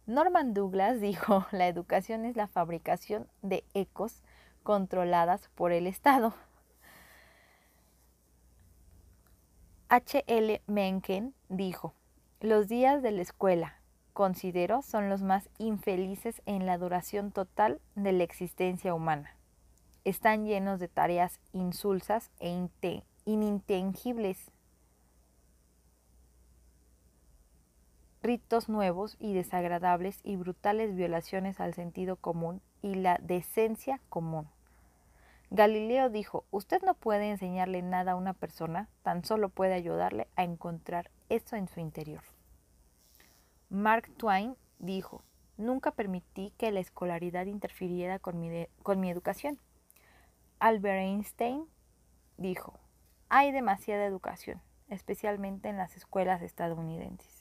Norman 0.05 0.53
Douglas 0.53 1.01
dijo, 1.01 1.47
la 1.51 1.67
educación 1.67 2.27
es 2.27 2.37
la 2.37 2.47
fabricación 2.47 3.27
de 3.41 3.65
ecos 3.73 4.23
controladas 4.63 5.49
por 5.55 5.73
el 5.73 5.87
Estado. 5.87 6.35
H. 9.91 10.23
L. 10.27 10.61
Mencken 10.67 11.35
dijo, 11.49 11.95
los 12.41 12.69
días 12.69 13.03
de 13.03 13.11
la 13.11 13.23
escuela, 13.23 13.81
considero, 14.13 14.83
son 14.83 15.09
los 15.09 15.23
más 15.23 15.49
infelices 15.57 16.43
en 16.45 16.67
la 16.67 16.77
duración 16.77 17.33
total 17.33 17.81
de 17.95 18.13
la 18.13 18.23
existencia 18.23 18.93
humana. 18.93 19.35
Están 20.05 20.45
llenos 20.45 20.79
de 20.79 20.89
tareas 20.89 21.41
insulsas 21.55 22.31
e 22.39 22.69
inintangibles 23.25 24.53
ritos 28.21 28.69
nuevos 28.69 29.17
y 29.19 29.33
desagradables 29.33 30.21
y 30.23 30.37
brutales 30.37 30.95
violaciones 30.95 31.61
al 31.61 31.73
sentido 31.73 32.17
común 32.17 32.61
y 32.83 32.97
la 32.97 33.19
decencia 33.23 34.03
común. 34.11 34.51
Galileo 35.51 36.11
dijo, 36.11 36.45
usted 36.51 36.83
no 36.83 36.95
puede 36.95 37.31
enseñarle 37.31 37.83
nada 37.83 38.13
a 38.13 38.17
una 38.17 38.35
persona, 38.35 38.89
tan 39.03 39.25
solo 39.25 39.49
puede 39.49 39.75
ayudarle 39.75 40.29
a 40.37 40.45
encontrar 40.45 41.11
eso 41.29 41.57
en 41.57 41.69
su 41.69 41.81
interior. 41.81 42.23
Mark 43.71 44.11
Twain 44.17 44.57
dijo, 44.79 45.25
nunca 45.57 45.91
permití 45.91 46.53
que 46.59 46.71
la 46.71 46.81
escolaridad 46.81 47.47
interfiriera 47.47 48.19
con 48.19 48.41
mi, 48.41 48.67
con 48.83 49.01
mi 49.01 49.11
educación. 49.11 49.59
Albert 50.59 51.01
Einstein 51.01 51.65
dijo, 52.37 52.79
hay 53.29 53.53
demasiada 53.53 54.05
educación, 54.05 54.61
especialmente 54.89 55.69
en 55.69 55.77
las 55.77 55.97
escuelas 55.97 56.43
estadounidenses 56.43 57.39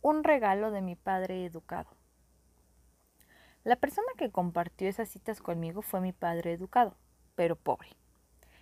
un 0.00 0.24
regalo 0.24 0.70
de 0.70 0.80
mi 0.80 0.96
padre 0.96 1.44
educado. 1.44 1.97
La 3.68 3.76
persona 3.76 4.08
que 4.16 4.30
compartió 4.30 4.88
esas 4.88 5.10
citas 5.10 5.42
conmigo 5.42 5.82
fue 5.82 6.00
mi 6.00 6.14
padre 6.14 6.54
educado, 6.54 6.96
pero 7.34 7.54
pobre. 7.54 7.90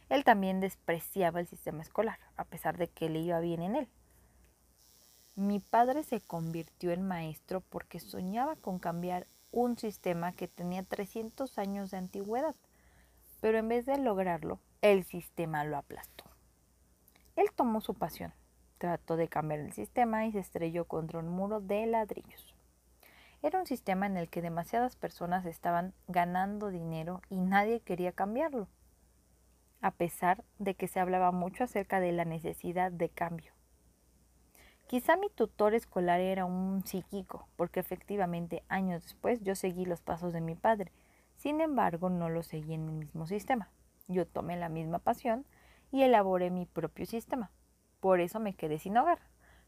Él 0.08 0.24
también 0.24 0.58
despreciaba 0.58 1.38
el 1.38 1.46
sistema 1.46 1.82
escolar, 1.82 2.18
a 2.36 2.42
pesar 2.44 2.76
de 2.76 2.88
que 2.88 3.08
le 3.08 3.20
iba 3.20 3.38
bien 3.38 3.62
en 3.62 3.76
él. 3.76 3.88
Mi 5.36 5.60
padre 5.60 6.02
se 6.02 6.20
convirtió 6.20 6.90
en 6.90 7.06
maestro 7.06 7.60
porque 7.60 8.00
soñaba 8.00 8.56
con 8.56 8.80
cambiar 8.80 9.28
un 9.52 9.78
sistema 9.78 10.32
que 10.32 10.48
tenía 10.48 10.82
300 10.82 11.56
años 11.56 11.92
de 11.92 11.98
antigüedad, 11.98 12.56
pero 13.40 13.58
en 13.58 13.68
vez 13.68 13.86
de 13.86 13.98
lograrlo, 13.98 14.58
el 14.82 15.04
sistema 15.04 15.62
lo 15.62 15.76
aplastó. 15.76 16.24
Él 17.36 17.46
tomó 17.54 17.80
su 17.80 17.94
pasión, 17.94 18.32
Trató 18.78 19.14
de 19.16 19.28
cambiar 19.28 19.60
el 19.60 19.72
sistema 19.72 20.26
y 20.26 20.32
se 20.32 20.40
estrelló 20.40 20.86
contra 20.86 21.20
un 21.20 21.28
muro 21.28 21.60
de 21.60 21.86
ladrillos. 21.86 22.55
Era 23.46 23.60
un 23.60 23.66
sistema 23.66 24.06
en 24.06 24.16
el 24.16 24.28
que 24.28 24.42
demasiadas 24.42 24.96
personas 24.96 25.46
estaban 25.46 25.94
ganando 26.08 26.72
dinero 26.72 27.22
y 27.30 27.38
nadie 27.38 27.78
quería 27.78 28.10
cambiarlo, 28.10 28.66
a 29.80 29.92
pesar 29.92 30.42
de 30.58 30.74
que 30.74 30.88
se 30.88 30.98
hablaba 30.98 31.30
mucho 31.30 31.62
acerca 31.62 32.00
de 32.00 32.10
la 32.10 32.24
necesidad 32.24 32.90
de 32.90 33.08
cambio. 33.08 33.52
Quizá 34.88 35.16
mi 35.16 35.30
tutor 35.30 35.74
escolar 35.74 36.18
era 36.18 36.44
un 36.44 36.84
psíquico, 36.84 37.46
porque 37.54 37.78
efectivamente 37.78 38.64
años 38.68 39.04
después 39.04 39.40
yo 39.44 39.54
seguí 39.54 39.84
los 39.84 40.02
pasos 40.02 40.32
de 40.32 40.40
mi 40.40 40.56
padre. 40.56 40.90
Sin 41.36 41.60
embargo, 41.60 42.10
no 42.10 42.28
lo 42.28 42.42
seguí 42.42 42.74
en 42.74 42.88
el 42.88 42.94
mismo 42.96 43.28
sistema. 43.28 43.70
Yo 44.08 44.26
tomé 44.26 44.56
la 44.56 44.68
misma 44.68 44.98
pasión 44.98 45.46
y 45.92 46.02
elaboré 46.02 46.50
mi 46.50 46.66
propio 46.66 47.06
sistema. 47.06 47.52
Por 48.00 48.18
eso 48.18 48.40
me 48.40 48.54
quedé 48.54 48.80
sin 48.80 48.96
hogar. 48.96 49.20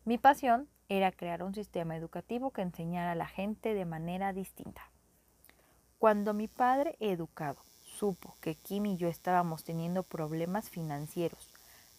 Mi 0.04 0.18
pasión 0.18 0.68
era 0.88 1.12
crear 1.12 1.42
un 1.42 1.54
sistema 1.54 1.96
educativo 1.96 2.50
que 2.50 2.62
enseñara 2.62 3.12
a 3.12 3.16
la 3.16 3.26
gente 3.26 3.74
de 3.74 3.84
manera 3.84 4.32
distinta. 4.32 4.90
Cuando 5.98 6.32
mi 6.32 6.48
padre 6.48 6.96
educado 7.00 7.58
supo 7.82 8.36
que 8.40 8.54
Kim 8.54 8.86
y 8.86 8.96
yo 8.96 9.08
estábamos 9.08 9.64
teniendo 9.64 10.02
problemas 10.02 10.70
financieros, 10.70 11.52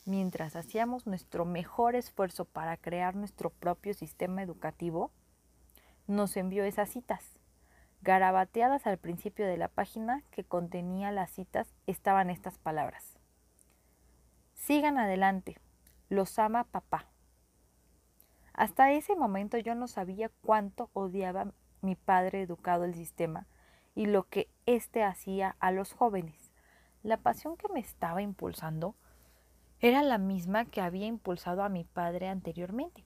mientras 0.06 0.56
hacíamos 0.56 1.06
nuestro 1.06 1.46
mejor 1.46 1.96
esfuerzo 1.96 2.46
para 2.46 2.78
crear 2.78 3.16
nuestro 3.16 3.50
propio 3.50 3.94
sistema 3.94 4.42
educativo, 4.42 5.12
nos 6.08 6.38
envió 6.38 6.64
esas 6.64 6.90
citas. 6.90 7.24
Garabateadas 8.02 8.88
al 8.88 8.98
principio 8.98 9.46
de 9.46 9.58
la 9.58 9.68
página 9.68 10.24
que 10.32 10.46
contenía 10.46 11.12
las 11.12 11.30
citas 11.32 11.68
estaban 11.86 12.30
estas 12.30 12.58
palabras. 12.58 13.20
Sigan 14.56 14.98
adelante, 14.98 15.58
los 16.08 16.40
ama 16.40 16.64
papá. 16.64 17.06
Hasta 18.60 18.92
ese 18.92 19.16
momento 19.16 19.58
yo 19.58 19.74
no 19.74 19.88
sabía 19.88 20.30
cuánto 20.42 20.90
odiaba 20.92 21.54
mi 21.82 21.96
padre 21.96 22.42
educado 22.42 22.84
el 22.84 22.94
sistema 22.94 23.48
y 23.96 24.06
lo 24.06 24.28
que 24.28 24.50
éste 24.66 25.02
hacía 25.02 25.56
a 25.62 25.72
los 25.72 25.94
jóvenes. 25.94 26.52
La 27.02 27.16
pasión 27.16 27.56
que 27.56 27.70
me 27.70 27.80
estaba 27.80 28.22
impulsando 28.22 28.96
era 29.80 30.04
la 30.04 30.18
misma 30.18 30.66
que 30.66 30.82
había 30.82 31.06
impulsado 31.06 31.64
a 31.64 31.70
mi 31.70 31.86
padre 31.86 32.28
anteriormente. 32.28 33.06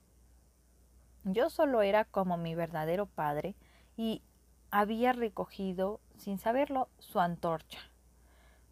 Yo 1.22 1.48
solo 1.50 1.82
era 1.82 2.04
como 2.04 2.36
mi 2.36 2.56
verdadero 2.56 3.06
padre 3.06 3.54
y 3.96 4.24
había 4.72 5.12
recogido, 5.12 6.00
sin 6.16 6.38
saberlo, 6.38 6.88
su 6.98 7.20
antorcha. 7.20 7.78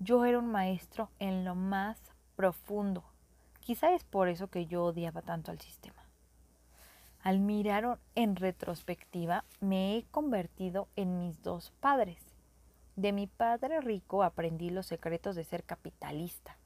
Yo 0.01 0.25
era 0.25 0.41
un 0.41 0.51
maestro 0.51 1.11
en 1.21 1.45
lo 1.45 1.55
más 1.55 2.03
profundo. 2.35 3.05
Quizá 3.61 3.95
es 3.95 4.03
por 4.03 4.27
eso 4.29 4.49
que 4.49 4.67
yo 4.67 4.83
odiaba 4.83 5.23
tanto 5.23 5.53
al 5.53 5.61
sistema. 5.61 6.02
Al 7.23 7.39
mirar 7.39 8.01
en 8.17 8.35
retrospectiva, 8.35 9.45
me 9.61 9.97
he 9.97 10.03
convertido 10.11 10.89
en 10.97 11.21
mis 11.21 11.41
dos 11.41 11.71
padres. 11.79 12.19
De 12.97 13.13
mi 13.13 13.29
padre 13.29 13.81
rico 13.81 14.25
aprendí 14.25 14.71
los 14.71 14.87
secretos 14.87 15.37
de 15.37 15.45
ser 15.45 15.63
capitalista. 15.63 16.59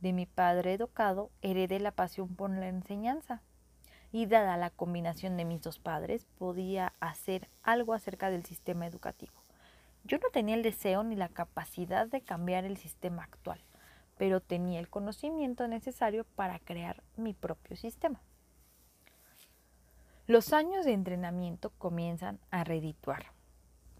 De 0.00 0.12
mi 0.12 0.26
padre 0.26 0.74
educado 0.74 1.30
heredé 1.40 1.78
la 1.78 1.92
pasión 1.92 2.34
por 2.34 2.50
la 2.50 2.66
enseñanza. 2.66 3.42
Y 4.10 4.26
dada 4.26 4.56
la 4.56 4.70
combinación 4.70 5.36
de 5.36 5.44
mis 5.44 5.62
dos 5.62 5.78
padres, 5.78 6.26
podía 6.36 6.94
hacer 6.98 7.48
algo 7.62 7.94
acerca 7.94 8.28
del 8.28 8.44
sistema 8.44 8.88
educativo. 8.88 9.32
Yo 10.02 10.18
no 10.18 10.30
tenía 10.32 10.56
el 10.56 10.64
deseo 10.64 11.04
ni 11.04 11.14
la 11.14 11.28
capacidad 11.28 12.08
de 12.08 12.22
cambiar 12.22 12.64
el 12.64 12.76
sistema 12.76 13.22
actual, 13.22 13.60
pero 14.18 14.40
tenía 14.40 14.80
el 14.80 14.90
conocimiento 14.90 15.68
necesario 15.68 16.24
para 16.34 16.58
crear 16.58 17.04
mi 17.16 17.34
propio 17.34 17.76
sistema. 17.76 18.20
Los 20.32 20.54
años 20.54 20.86
de 20.86 20.94
entrenamiento 20.94 21.68
comienzan 21.76 22.38
a 22.50 22.64
redituar. 22.64 23.26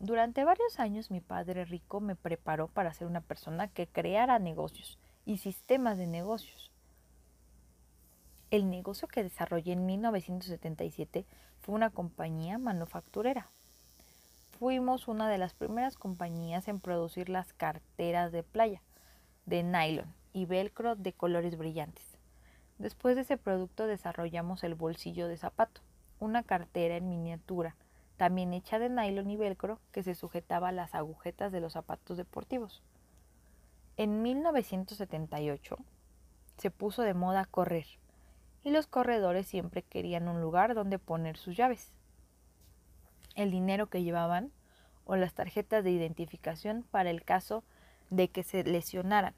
Durante 0.00 0.44
varios 0.44 0.80
años 0.80 1.10
mi 1.10 1.20
padre 1.20 1.66
rico 1.66 2.00
me 2.00 2.16
preparó 2.16 2.68
para 2.68 2.94
ser 2.94 3.06
una 3.06 3.20
persona 3.20 3.68
que 3.68 3.86
creara 3.86 4.38
negocios 4.38 4.98
y 5.26 5.36
sistemas 5.36 5.98
de 5.98 6.06
negocios. 6.06 6.70
El 8.50 8.70
negocio 8.70 9.08
que 9.08 9.22
desarrollé 9.22 9.72
en 9.72 9.84
1977 9.84 11.26
fue 11.60 11.74
una 11.74 11.90
compañía 11.90 12.56
manufacturera 12.56 13.50
fuimos 14.58 15.08
una 15.08 15.28
de 15.28 15.36
las 15.36 15.52
primeras 15.52 15.98
compañías 15.98 16.66
en 16.66 16.80
producir 16.80 17.28
las 17.28 17.52
carteras 17.52 18.32
de 18.32 18.42
playa 18.42 18.80
de 19.44 19.62
nylon 19.62 20.10
y 20.32 20.46
velcro 20.46 20.96
de 20.96 21.12
colores 21.12 21.58
brillantes. 21.58 22.06
Después 22.78 23.16
de 23.16 23.22
ese 23.22 23.36
producto 23.36 23.86
desarrollamos 23.86 24.64
el 24.64 24.74
bolsillo 24.74 25.28
de 25.28 25.36
zapato, 25.36 25.82
una 26.22 26.44
cartera 26.44 26.96
en 26.96 27.08
miniatura, 27.08 27.74
también 28.16 28.54
hecha 28.54 28.78
de 28.78 28.88
nylon 28.88 29.28
y 29.30 29.36
velcro 29.36 29.80
que 29.90 30.04
se 30.04 30.14
sujetaba 30.14 30.68
a 30.68 30.72
las 30.72 30.94
agujetas 30.94 31.50
de 31.50 31.60
los 31.60 31.72
zapatos 31.72 32.16
deportivos. 32.16 32.80
En 33.96 34.22
1978 34.22 35.76
se 36.58 36.70
puso 36.70 37.02
de 37.02 37.14
moda 37.14 37.44
correr 37.44 37.86
y 38.62 38.70
los 38.70 38.86
corredores 38.86 39.48
siempre 39.48 39.82
querían 39.82 40.28
un 40.28 40.40
lugar 40.40 40.74
donde 40.74 41.00
poner 41.00 41.36
sus 41.36 41.56
llaves 41.56 41.92
el 43.34 43.50
dinero 43.50 43.88
que 43.88 44.04
llevaban 44.04 44.52
o 45.04 45.16
las 45.16 45.34
tarjetas 45.34 45.82
de 45.82 45.90
identificación 45.90 46.84
para 46.90 47.10
el 47.10 47.24
caso 47.24 47.64
de 48.10 48.28
que 48.28 48.44
se 48.44 48.62
lesionaran. 48.62 49.34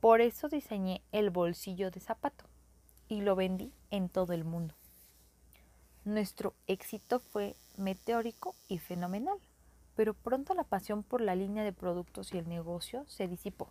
Por 0.00 0.20
eso 0.20 0.48
diseñé 0.48 1.02
el 1.12 1.30
bolsillo 1.30 1.90
de 1.90 2.00
zapato 2.00 2.46
y 3.06 3.20
lo 3.20 3.36
vendí 3.36 3.72
en 3.90 4.08
todo 4.08 4.32
el 4.32 4.44
mundo. 4.44 4.74
Nuestro 6.10 6.54
éxito 6.66 7.20
fue 7.20 7.54
meteórico 7.76 8.56
y 8.66 8.78
fenomenal, 8.78 9.38
pero 9.94 10.12
pronto 10.12 10.54
la 10.54 10.64
pasión 10.64 11.04
por 11.04 11.20
la 11.20 11.36
línea 11.36 11.62
de 11.62 11.72
productos 11.72 12.34
y 12.34 12.38
el 12.38 12.48
negocio 12.48 13.04
se 13.06 13.28
disipó. 13.28 13.68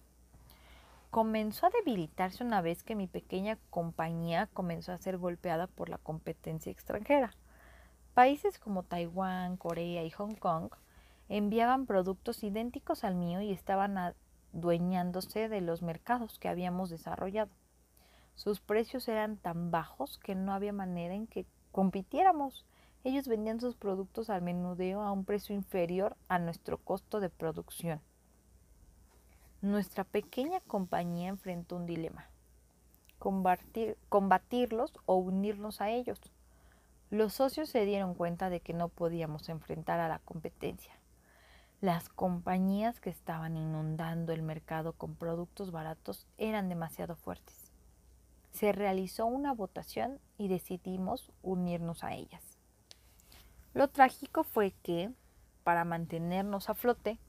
Comenzó 1.12 1.66
a 1.66 1.70
debilitarse 1.70 2.46
una 2.46 2.62
vez 2.62 2.82
que 2.82 2.96
mi 2.96 3.08
pequeña 3.08 3.58
compañía 3.70 4.48
comenzó 4.54 4.94
a 4.94 5.00
ser 5.00 5.18
golpeada 5.18 5.68
por 5.68 5.90
la 5.90 5.98
competencia 5.98 6.72
extranjera. 6.72 7.34
Países 8.14 8.58
como 8.58 8.84
Taiwán, 8.84 9.58
Corea 9.58 10.06
y 10.06 10.10
Hong 10.12 10.36
Kong 10.36 10.70
enviaban 11.28 11.86
productos 11.86 12.42
idénticos 12.42 13.04
al 13.04 13.16
mío 13.16 13.42
y 13.42 13.52
estaban 13.52 13.98
adueñándose 13.98 15.50
de 15.50 15.60
los 15.60 15.82
mercados 15.82 16.40
que 16.40 16.48
habíamos 16.48 16.90
desarrollado. 16.90 17.52
Sus 18.36 18.62
precios 18.62 19.10
eran 19.10 19.36
tan 19.36 19.72
bajos 19.72 20.20
que 20.20 20.36
no 20.36 20.54
había 20.54 20.72
manera 20.72 21.14
en 21.14 21.28
que 21.28 21.46
compitiéramos. 21.80 22.66
Ellos 23.06 23.30
vendían 23.30 23.62
sus 23.62 23.78
productos 23.78 24.30
al 24.30 24.42
menudeo 24.42 25.02
a 25.02 25.14
un 25.14 25.24
precio 25.24 25.56
inferior 25.56 26.18
a 26.28 26.38
nuestro 26.38 26.78
costo 26.78 27.22
de 27.22 27.30
producción. 27.30 28.02
Nuestra 29.62 30.04
pequeña 30.04 30.60
compañía 30.60 31.30
enfrentó 31.30 31.78
un 31.78 31.86
dilema. 31.86 32.28
combatirlos 33.18 34.94
o 35.06 35.16
unirnos 35.16 35.80
a 35.80 35.90
ellos. 35.90 36.20
Los 37.12 37.36
socios 37.36 37.70
se 37.70 37.86
dieron 37.86 38.14
cuenta 38.14 38.50
de 38.50 38.60
que 38.60 38.74
no 38.74 38.90
podíamos 38.90 39.48
enfrentar 39.48 40.02
a 40.02 40.10
la 40.10 40.20
competencia. 40.20 41.00
Las 41.80 42.10
compañías 42.10 43.00
que 43.00 43.10
estaban 43.10 43.56
inundando 43.56 44.34
el 44.34 44.42
mercado 44.42 44.92
con 44.92 45.16
productos 45.16 45.72
baratos 45.72 46.28
eran 46.38 46.68
demasiado 46.68 47.16
fuertes. 47.16 47.59
Se 48.52 48.72
realizó 48.72 49.26
una 49.26 49.54
votación 49.54 50.20
y 50.38 50.48
decidimos 50.48 51.32
unirnos 51.42 52.04
a 52.04 52.14
ellas. 52.14 52.58
Lo 53.74 53.88
trágico 53.88 54.44
fue 54.44 54.74
que, 54.84 55.12
para 55.64 55.86
mantenernos 55.86 56.70
a 56.70 56.74
flote, 56.74 57.20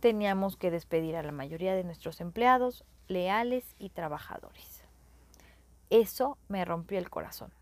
teníamos 0.00 0.56
que 0.56 0.70
despedir 0.70 1.16
a 1.16 1.22
la 1.22 1.32
mayoría 1.32 1.74
de 1.74 1.84
nuestros 1.84 2.20
empleados, 2.20 2.84
leales 3.08 3.74
y 3.78 3.90
trabajadores. 3.90 4.84
Eso 5.90 6.38
me 6.48 6.64
rompió 6.64 6.98
el 6.98 7.10
corazón. 7.10 7.52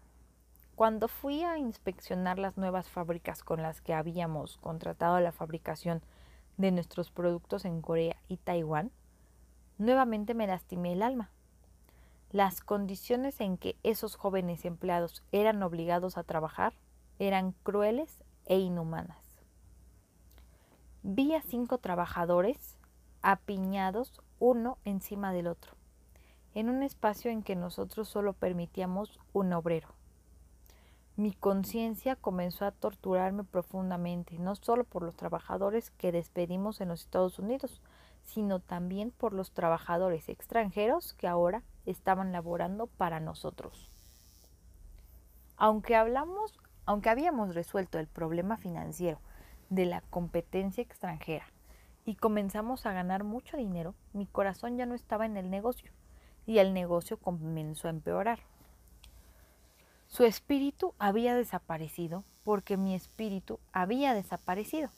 Cuando 0.75 1.09
fui 1.09 1.43
a 1.43 1.59
inspeccionar 1.59 2.39
las 2.39 2.57
nuevas 2.57 2.89
fábricas 2.89 3.43
con 3.43 3.63
las 3.63 3.81
que 3.81 3.93
habíamos 3.93 4.57
contratado 4.57 5.21
la 5.21 5.33
fabricación 5.33 6.03
de 6.57 6.71
nuestros 6.71 7.11
productos 7.11 7.65
en 7.65 7.83
Corea 7.83 8.17
y 8.29 8.39
Taiwán, 8.39 8.91
nuevamente 9.79 10.35
me 10.35 10.47
lastimé 10.47 10.95
el 10.95 11.03
alma. 11.03 11.31
Las 12.33 12.63
condiciones 12.63 13.43
en 13.43 13.59
que 13.59 13.77
esos 13.83 14.17
jóvenes 14.17 14.65
empleados 14.65 15.23
eran 15.33 15.63
obligados 15.63 16.17
a 16.17 16.23
trabajar 16.23 16.73
eran 17.19 17.53
crueles 17.63 18.25
e 18.47 18.59
inhumanas. 18.59 19.23
Vi 21.03 21.35
a 21.35 21.43
cinco 21.43 21.77
trabajadores 21.77 22.79
apiñados 23.21 24.23
uno 24.39 24.79
encima 24.87 25.35
del 25.35 25.47
otro, 25.47 25.73
en 26.55 26.71
un 26.71 26.83
espacio 26.83 27.31
en 27.31 27.43
que 27.43 27.55
nosotros 27.55 28.09
solo 28.09 28.33
permitíamos 28.33 29.21
un 29.35 29.53
obrero. 29.53 29.89
Mi 31.17 31.35
conciencia 31.35 32.17
comenzó 32.17 32.65
a 32.65 32.73
torturarme 32.73 33.45
profundamente, 33.45 34.39
no 34.39 34.57
solo 34.57 34.85
por 34.85 35.03
los 35.03 35.17
trabajadores 35.17 35.91
que 35.91 36.13
despedimos 36.13 36.81
en 36.81 36.89
los 36.89 37.03
Estados 37.03 37.39
Unidos, 37.39 37.83
sino 38.23 38.59
también 38.59 39.11
por 39.11 39.35
los 39.35 39.53
trabajadores 39.53 40.31
extranjeros 40.31 41.13
que 41.13 41.29
ahora 41.29 41.63
estaban 41.87 42.33
laborando 42.33 42.87
para 42.87 43.21
nosotros. 43.21 43.91
Aunque 45.57 45.97
hablamos, 45.97 46.59
aunque 46.87 47.11
habíamos 47.11 47.55
resuelto 47.55 47.99
el 47.99 48.09
problema 48.09 48.57
financiero 48.57 49.21
de 49.71 49.87
la 49.87 50.01
competencia 50.03 50.83
extranjera 50.83 51.47
y 52.05 52.17
comenzamos 52.17 52.85
a 52.87 52.93
ganar 52.93 53.25
mucho 53.25 53.57
dinero, 53.57 53.95
mi 54.13 54.27
corazón 54.27 54.77
ya 54.77 54.87
no 54.87 54.95
estaba 54.95 55.27
en 55.27 55.37
el 55.37 55.51
negocio 55.51 55.93
y 56.47 56.59
el 56.59 56.75
negocio 56.75 57.17
comenzó 57.17 57.89
a 57.89 57.93
empeorar. 57.93 58.41
Su 60.09 60.25
espíritu 60.25 60.95
había 60.99 61.35
desaparecido 61.35 62.25
porque 62.45 62.77
mi 62.77 62.95
espíritu 62.95 63.61
había 63.73 64.15
desaparecido. 64.15 64.91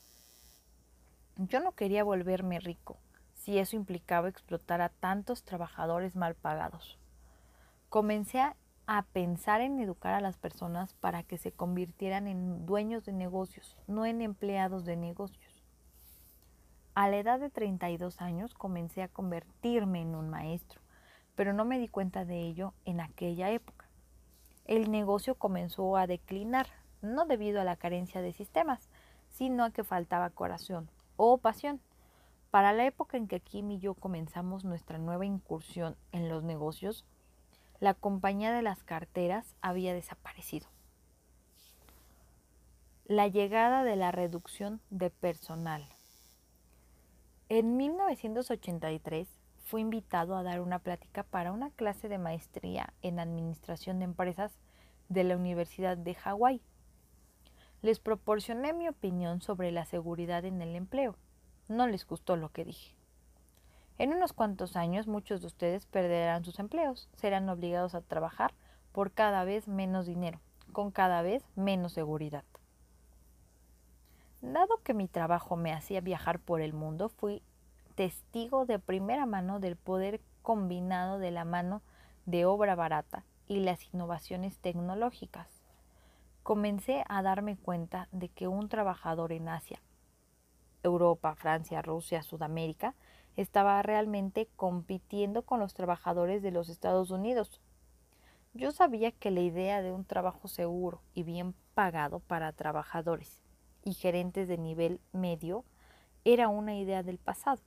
Yo 1.37 1.59
no 1.59 1.73
quería 1.73 2.03
volverme 2.03 2.59
rico 2.59 2.97
si 3.45 3.59
eso 3.59 3.75
implicaba 3.75 4.27
explotar 4.27 4.81
a 4.81 4.89
tantos 4.89 5.43
trabajadores 5.43 6.15
mal 6.15 6.35
pagados. 6.35 6.99
Comencé 7.89 8.39
a, 8.39 8.55
pensar 9.13 9.61
en 9.61 9.79
educar 9.79 10.13
a 10.13 10.19
las 10.19 10.37
personas 10.37 10.93
para 10.95 11.23
que 11.23 11.37
se 11.37 11.51
convirtieran 11.51 12.27
en 12.27 12.65
dueños 12.65 13.05
de 13.05 13.13
negocios, 13.13 13.77
no 13.87 14.05
en 14.05 14.21
empleados 14.21 14.83
de 14.83 14.97
negocios. 14.97 15.63
A 16.93 17.07
la 17.09 17.17
edad 17.17 17.39
de 17.39 17.49
32 17.49 18.21
años 18.21 18.53
comencé 18.53 19.01
a 19.01 19.07
convertirme 19.07 20.01
en 20.01 20.15
un 20.15 20.29
maestro, 20.29 20.81
pero 21.35 21.53
no 21.53 21.65
me 21.65 21.79
di 21.79 21.87
cuenta 21.87 22.25
de 22.25 22.41
ello 22.41 22.73
en 22.83 22.99
aquella 22.99 23.49
época 23.51 23.85
el 24.65 24.89
negocio 24.89 25.35
comenzó 25.35 25.95
a 25.95 26.07
declinar, 26.07 26.67
no 27.01 27.25
debido 27.25 27.61
a 27.61 27.63
la 27.63 27.75
carencia 27.75 28.21
de 28.21 28.33
sistemas, 28.33 28.89
sino 29.29 29.63
a 29.63 29.71
que 29.71 29.83
faltaba 29.83 30.31
corazón 30.31 30.89
o 31.17 31.37
pasión. 31.37 31.79
Para 32.55 32.71
la 32.71 32.85
época 32.85 33.17
en 33.17 33.27
que 33.27 33.41
Kim 33.41 33.69
y 33.71 33.79
yo 33.79 33.95
comenzamos 33.95 34.63
nuestra 34.63 34.97
nueva 34.97 35.25
incursión 35.25 35.97
en 36.13 36.29
los 36.29 36.41
negocios, 36.41 37.03
la 37.81 37.93
compañía 37.93 38.53
de 38.53 38.61
las 38.61 38.81
carteras 38.81 39.57
había 39.59 39.93
desaparecido. 39.93 40.69
La 43.03 43.27
llegada 43.27 43.83
de 43.83 43.97
la 43.97 44.13
reducción 44.13 44.79
de 44.89 45.09
personal. 45.09 45.85
En 47.49 47.75
1983 47.75 49.27
fui 49.65 49.81
invitado 49.81 50.37
a 50.37 50.43
dar 50.43 50.61
una 50.61 50.79
plática 50.79 51.23
para 51.23 51.51
una 51.51 51.71
clase 51.71 52.07
de 52.07 52.19
maestría 52.19 52.93
en 53.01 53.19
administración 53.19 53.99
de 53.99 54.05
empresas 54.05 54.53
de 55.09 55.25
la 55.25 55.35
Universidad 55.35 55.97
de 55.97 56.15
Hawái. 56.15 56.61
Les 57.81 57.99
proporcioné 57.99 58.71
mi 58.71 58.87
opinión 58.87 59.41
sobre 59.41 59.73
la 59.73 59.83
seguridad 59.83 60.45
en 60.45 60.61
el 60.61 60.77
empleo. 60.77 61.17
No 61.67 61.87
les 61.87 62.05
gustó 62.05 62.35
lo 62.35 62.49
que 62.49 62.65
dije. 62.65 62.95
En 63.97 64.13
unos 64.13 64.33
cuantos 64.33 64.75
años 64.75 65.07
muchos 65.07 65.41
de 65.41 65.47
ustedes 65.47 65.85
perderán 65.85 66.43
sus 66.43 66.59
empleos, 66.59 67.09
serán 67.13 67.47
obligados 67.49 67.95
a 67.95 68.01
trabajar 68.01 68.53
por 68.91 69.11
cada 69.11 69.45
vez 69.45 69.67
menos 69.67 70.05
dinero, 70.05 70.41
con 70.73 70.91
cada 70.91 71.21
vez 71.21 71.43
menos 71.55 71.93
seguridad. 71.93 72.43
Dado 74.41 74.77
que 74.83 74.93
mi 74.93 75.07
trabajo 75.07 75.55
me 75.55 75.73
hacía 75.73 76.01
viajar 76.01 76.39
por 76.39 76.61
el 76.61 76.73
mundo, 76.73 77.09
fui 77.09 77.41
testigo 77.95 78.65
de 78.65 78.77
primera 78.77 79.25
mano 79.25 79.59
del 79.59 79.75
poder 79.75 80.21
combinado 80.41 81.17
de 81.17 81.31
la 81.31 81.45
mano 81.45 81.81
de 82.25 82.45
obra 82.45 82.75
barata 82.75 83.23
y 83.47 83.61
las 83.61 83.83
innovaciones 83.93 84.59
tecnológicas. 84.59 85.47
Comencé 86.43 87.03
a 87.07 87.23
darme 87.23 87.57
cuenta 87.57 88.07
de 88.11 88.29
que 88.29 88.47
un 88.47 88.69
trabajador 88.69 89.31
en 89.31 89.49
Asia, 89.49 89.79
Europa, 90.85 91.35
Francia, 91.35 91.81
Rusia, 91.81 92.23
Sudamérica, 92.23 92.95
estaba 93.35 93.81
realmente 93.81 94.47
compitiendo 94.55 95.43
con 95.43 95.59
los 95.59 95.73
trabajadores 95.73 96.41
de 96.41 96.51
los 96.51 96.69
Estados 96.69 97.11
Unidos. 97.11 97.61
Yo 98.53 98.71
sabía 98.71 99.11
que 99.11 99.31
la 99.31 99.41
idea 99.41 99.81
de 99.81 99.91
un 99.91 100.05
trabajo 100.05 100.47
seguro 100.47 101.01
y 101.13 101.23
bien 101.23 101.53
pagado 101.73 102.19
para 102.19 102.53
trabajadores 102.53 103.41
y 103.83 103.93
gerentes 103.93 104.47
de 104.47 104.57
nivel 104.57 105.01
medio 105.11 105.65
era 106.23 106.47
una 106.47 106.75
idea 106.75 107.03
del 107.03 107.17
pasado. 107.17 107.61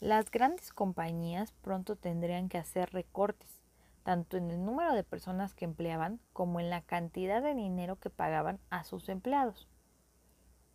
Las 0.00 0.30
grandes 0.30 0.72
compañías 0.72 1.52
pronto 1.62 1.96
tendrían 1.96 2.48
que 2.48 2.58
hacer 2.58 2.92
recortes, 2.92 3.60
tanto 4.04 4.36
en 4.36 4.50
el 4.50 4.64
número 4.64 4.94
de 4.94 5.04
personas 5.04 5.54
que 5.54 5.64
empleaban 5.64 6.20
como 6.32 6.60
en 6.60 6.70
la 6.70 6.82
cantidad 6.82 7.42
de 7.42 7.54
dinero 7.54 7.96
que 7.96 8.10
pagaban 8.10 8.58
a 8.70 8.84
sus 8.84 9.08
empleados, 9.08 9.68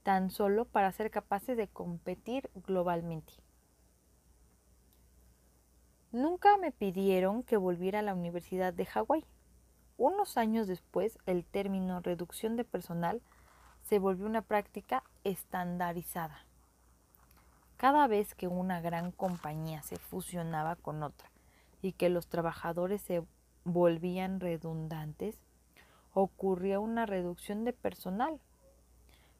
tan 0.07 0.29
solo 0.31 0.63
para 0.63 0.89
ser 0.93 1.11
capaces 1.11 1.57
de 1.57 1.67
competir 1.67 2.49
globalmente. 2.65 3.33
Nunca 6.13 6.55
me 6.55 6.71
pidieron 6.71 7.43
que 7.43 7.57
volviera 7.57 7.99
a 7.99 8.03
la 8.03 8.13
Universidad 8.13 8.71
de 8.71 8.85
Hawái. 8.85 9.25
Unos 9.97 10.37
años 10.37 10.65
después, 10.65 11.19
el 11.25 11.43
término 11.43 11.99
reducción 11.99 12.55
de 12.55 12.63
personal 12.63 13.21
se 13.83 13.99
volvió 13.99 14.25
una 14.27 14.41
práctica 14.41 15.03
estandarizada. 15.25 16.45
Cada 17.75 18.07
vez 18.07 18.33
que 18.33 18.47
una 18.47 18.79
gran 18.79 19.11
compañía 19.11 19.83
se 19.83 19.97
fusionaba 19.97 20.77
con 20.77 21.03
otra 21.03 21.29
y 21.81 21.91
que 21.91 22.07
los 22.07 22.27
trabajadores 22.27 23.01
se 23.01 23.25
volvían 23.65 24.39
redundantes, 24.39 25.35
ocurría 26.13 26.79
una 26.79 27.05
reducción 27.05 27.65
de 27.65 27.73
personal. 27.73 28.39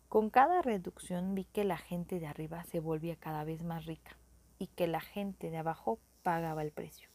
Con 0.09 0.29
cada 0.29 0.61
reducción 0.61 1.35
vi 1.35 1.43
que 1.43 1.65
la 1.65 1.77
gente 1.77 2.19
de 2.19 2.27
arriba 2.27 2.63
se 2.63 2.79
volvía 2.79 3.17
cada 3.17 3.43
vez 3.43 3.63
más 3.63 3.85
rica 3.85 4.17
y 4.57 4.67
que 4.67 4.87
la 4.87 5.01
gente 5.01 5.51
de 5.51 5.57
abajo 5.57 5.99
pagaba 6.23 6.61
el 6.61 6.71
precio. 6.71 7.09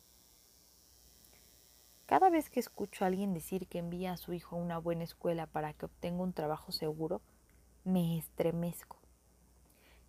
Cada 2.05 2.29
vez 2.29 2.51
que 2.51 2.61
escucho 2.61 3.05
a 3.05 3.07
alguien 3.07 3.33
decir 3.33 3.67
que 3.67 3.79
envía 3.79 4.13
a 4.13 4.19
su 4.19 4.35
hijo 4.35 4.57
a 4.57 4.59
una 4.59 4.77
buena 4.77 5.05
escuela 5.05 5.47
para 5.47 5.73
que 5.73 5.87
obtenga 5.87 6.23
un 6.23 6.35
trabajo 6.35 6.71
seguro, 6.71 7.23
me 7.85 8.19
estremezco. 8.19 8.99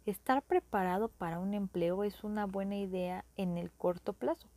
Estar 0.06 0.42
preparado 0.42 1.08
para 1.08 1.40
un 1.40 1.54
empleo 1.54 2.04
es 2.04 2.26
una 2.26 2.46
buena 2.46 2.76
idea 2.76 3.24
en 3.38 3.58
el 3.58 3.72
corto 3.72 4.12
plazo, 4.12 4.50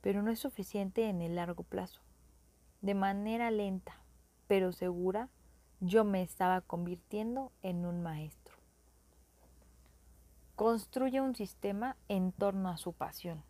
pero 0.00 0.22
no 0.22 0.32
es 0.32 0.40
suficiente 0.40 1.08
en 1.08 1.22
el 1.22 1.36
largo 1.36 1.62
plazo. 1.62 2.00
De 2.80 2.94
manera 2.94 3.52
lenta, 3.52 4.00
pero 4.48 4.72
segura, 4.72 5.28
yo 5.80 6.04
me 6.04 6.22
estaba 6.22 6.60
convirtiendo 6.60 7.52
en 7.62 7.84
un 7.84 8.02
maestro 8.02 8.60
construye 10.60 11.22
un 11.22 11.34
sistema 11.34 11.96
en 12.08 12.32
torno 12.32 12.68
a 12.68 12.76
su 12.76 12.92
pasión. 12.92 13.42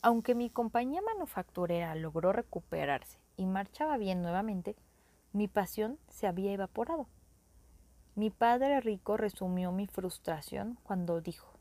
Aunque 0.00 0.36
mi 0.36 0.48
compañía 0.48 1.02
manufacturera 1.02 1.92
logró 1.96 2.32
recuperarse 2.32 3.18
y 3.36 3.44
marchaba 3.44 3.96
bien 3.96 4.22
nuevamente, 4.22 4.76
mi 5.32 5.48
pasión 5.48 5.98
se 6.08 6.28
había 6.28 6.52
evaporado. 6.52 7.08
Mi 8.14 8.30
padre 8.30 8.80
rico 8.80 9.16
resumió 9.16 9.72
mi 9.72 9.88
frustración 9.88 10.78
cuando 10.84 11.20
dijo, 11.20 11.58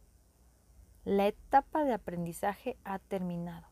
la 1.04 1.26
etapa 1.26 1.84
de 1.84 1.94
aprendizaje 1.94 2.78
ha 2.84 3.00
terminado. 3.00 3.66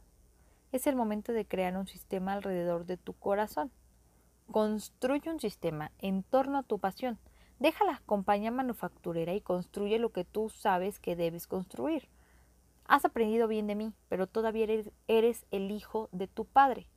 Es 0.72 0.88
el 0.88 0.96
momento 0.96 1.32
de 1.32 1.46
crear 1.46 1.78
un 1.78 1.86
sistema 1.86 2.34
alrededor 2.34 2.88
de 2.88 2.98
tu 2.98 3.14
corazón. 3.14 3.72
Construye 4.52 5.32
un 5.32 5.40
sistema 5.40 5.92
en 6.00 6.24
torno 6.24 6.60
a 6.60 6.64
tu 6.64 6.80
pasión 6.80 7.18
Deja 7.62 7.86
la 7.86 8.02
compañía 8.08 8.50
manufacturera 8.50 9.36
y 9.36 9.42
construye 9.42 10.00
lo 10.00 10.12
que 10.12 10.26
tú 10.26 10.50
sabes 10.50 11.00
que 11.00 11.16
debes 11.16 11.46
construir. 11.46 12.10
Has 12.86 13.06
aprendido 13.06 13.48
bien 13.48 13.68
de 13.68 13.76
mí, 13.76 13.94
pero 14.10 14.26
todavía 14.26 14.66
eres, 15.08 15.46
el 15.52 15.70
hijo 15.70 16.10
de 16.12 16.26
tu 16.26 16.46
padre. 16.46 16.88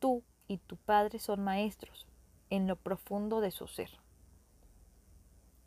Tú 0.00 0.22
y 0.48 0.58
tu 0.58 0.76
padre 0.76 1.18
son 1.18 1.42
maestros 1.42 2.06
en 2.50 2.66
lo 2.66 2.76
profundo 2.76 3.40
de 3.40 3.52
su 3.52 3.66
ser. 3.68 3.88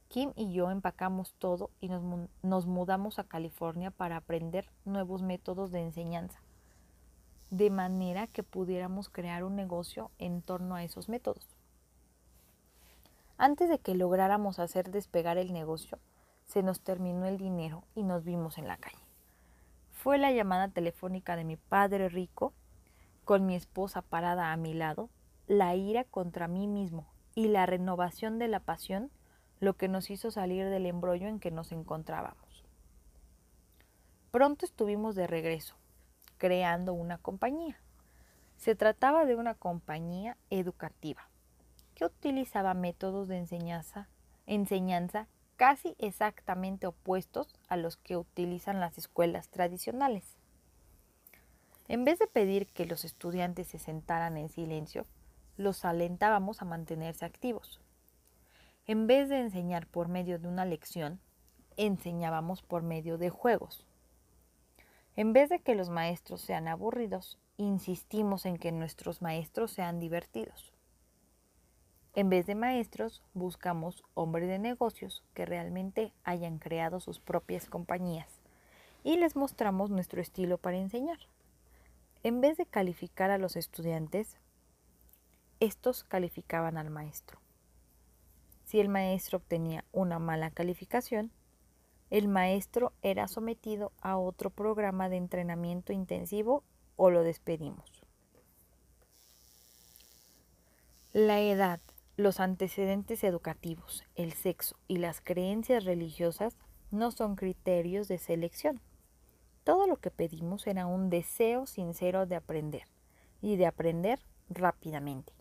Kim 0.09 0.31
y 0.35 0.53
yo 0.53 0.69
empacamos 0.69 1.33
todo 1.39 1.71
y 1.81 1.89
nos, 1.89 2.03
nos, 2.43 2.67
mudamos 2.67 3.17
a 3.17 3.23
California 3.23 3.89
para 3.89 4.17
aprender 4.17 4.69
nuevos 4.85 5.23
métodos 5.23 5.71
de 5.71 5.81
enseñanza, 5.81 6.39
de 7.55 7.69
manera 7.69 8.27
que 8.27 8.43
pudiéramos 8.43 9.07
crear 9.07 9.45
un 9.45 9.55
negocio 9.55 10.11
en 10.17 10.41
torno 10.41 10.75
a 10.75 10.83
esos 10.83 11.07
métodos. 11.07 11.47
Antes 13.37 13.69
de 13.69 13.79
que 13.79 13.95
lográramos 13.95 14.59
hacer 14.59 14.91
despegar 14.91 15.37
el 15.37 15.53
negocio, 15.53 15.97
se 16.43 16.63
nos 16.63 16.81
terminó 16.81 17.27
el 17.27 17.37
dinero 17.37 17.85
y 17.95 18.03
nos 18.03 18.25
vimos 18.25 18.57
en 18.57 18.67
la 18.67 18.75
calle. 18.75 18.99
Fue 19.93 20.17
la 20.17 20.33
llamada 20.33 20.67
telefónica 20.67 21.37
de 21.37 21.45
mi 21.45 21.55
padre 21.55 22.09
rico, 22.09 22.51
con 23.23 23.45
mi 23.45 23.55
esposa 23.55 24.01
parada 24.01 24.51
a 24.51 24.57
mi 24.57 24.73
lado, 24.73 25.09
la 25.47 25.75
ira 25.75 26.03
contra 26.03 26.49
mí 26.49 26.67
mismo 26.67 27.07
y 27.35 27.47
la 27.47 27.65
renovación 27.65 28.37
de 28.37 28.49
la 28.49 28.59
pasión 28.59 29.11
lo 29.61 29.77
que 29.77 29.87
nos 29.87 30.09
hizo 30.09 30.29
salir 30.29 30.69
del 30.69 30.85
embrollo 30.85 31.27
en 31.27 31.39
que 31.39 31.51
nos 31.51 31.71
encontrábamos. 31.71 32.65
Pronto 34.31 34.65
estuvimos 34.65 35.15
de 35.15 35.27
regreso, 35.27 35.77
creando 36.37 36.93
una 36.93 37.17
compañía. 37.17 37.79
Se 38.57 38.75
trataba 38.75 39.25
de 39.25 39.35
una 39.35 39.55
compañía 39.55 40.37
educativa 40.49 41.29
que 41.93 42.05
utilizaba 42.05 42.73
métodos 42.73 43.27
de 43.27 43.37
enseñanza, 43.37 44.09
enseñanza 44.45 45.27
casi 45.55 45.95
exactamente 45.99 46.87
opuestos 46.87 47.47
a 47.67 47.77
los 47.77 47.97
que 47.97 48.17
utilizan 48.17 48.79
las 48.79 48.97
escuelas 48.97 49.49
tradicionales. 49.49 50.37
En 51.87 52.03
vez 52.03 52.19
de 52.19 52.27
pedir 52.27 52.67
que 52.67 52.85
los 52.85 53.05
estudiantes 53.05 53.67
se 53.67 53.79
sentaran 53.79 54.37
en 54.37 54.49
silencio, 54.49 55.05
los 55.55 55.85
alentábamos 55.85 56.61
a 56.61 56.65
mantenerse 56.65 57.25
activos. 57.25 57.79
En 58.87 59.07
vez 59.07 59.29
de 59.29 59.39
enseñar 59.39 59.87
por 59.87 60.07
medio 60.07 60.39
de 60.39 60.47
una 60.47 60.65
lección, 60.65 61.19
enseñábamos 61.77 62.61
por 62.61 62.83
medio 62.83 63.17
de 63.17 63.29
juegos. 63.29 63.85
En 65.17 65.31
vez 65.31 65.49
de 65.49 65.59
que 65.59 65.75
los 65.75 65.89
maestros 65.89 66.41
sean 66.41 66.67
aburridos, 66.67 67.39
insistimos 67.57 68.45
en 68.45 68.57
que 68.57 68.73
nuestros 68.73 69.21
maestros 69.21 69.71
sean 69.71 69.99
divertidos. 69.99 70.73
En 72.15 72.29
vez 72.29 72.45
de 72.45 72.55
maestros, 72.55 73.23
buscamos 73.33 74.03
hombres 74.13 74.47
de 74.49 74.59
negocios 74.59 75.23
que 75.33 75.45
realmente 75.45 76.13
hayan 76.23 76.59
creado 76.59 76.99
sus 76.99 77.19
propias 77.19 77.69
compañías 77.69 78.41
y 79.03 79.17
les 79.17 79.35
mostramos 79.35 79.89
nuestro 79.89 80.19
estilo 80.21 80.57
para 80.57 80.77
enseñar. 80.77 81.19
En 82.23 82.41
vez 82.41 82.57
de 82.57 82.65
calificar 82.65 83.31
a 83.31 83.37
los 83.37 83.55
estudiantes, 83.55 84.37
estos 85.59 86.03
calificaban 86.03 86.77
al 86.77 86.89
maestro. 86.89 87.39
Si 88.65 88.79
el 88.79 88.89
maestro 88.89 89.37
obtenía 89.37 89.85
una 89.93 90.19
mala 90.19 90.51
calificación, 90.51 91.31
el 92.09 92.27
maestro 92.27 92.93
era 93.01 93.27
sometido 93.27 93.91
a 94.01 94.17
otro 94.17 94.49
programa 94.49 95.09
de 95.09 95.17
entrenamiento 95.17 95.93
intensivo 95.93 96.63
o 96.95 97.09
lo 97.09 97.23
despedimos. 97.23 97.91
La 101.13 101.39
edad 101.39 101.79
los 102.17 102.39
antecedentes 102.39 103.25
educativos, 103.25 104.05
el 104.15 104.31
sexo 104.31 104.77
y 104.87 104.97
las 104.97 105.19
creencias 105.19 105.83
religiosas 105.83 106.55
no 106.89 107.11
son 107.11 107.35
criterios 107.35 108.07
de 108.07 108.17
selección. 108.19 108.79
Todo 109.65 109.85
lo 109.85 109.97
que 109.97 110.11
pedimos 110.11 110.65
era 110.65 110.85
un 110.85 111.09
deseo 111.09 111.65
sincero 111.65 112.25
de 112.25 112.35
aprender 112.35 112.83
y 113.41 113.57
de 113.57 113.65
aprender 113.65 114.19
rápidamente. 114.49 115.33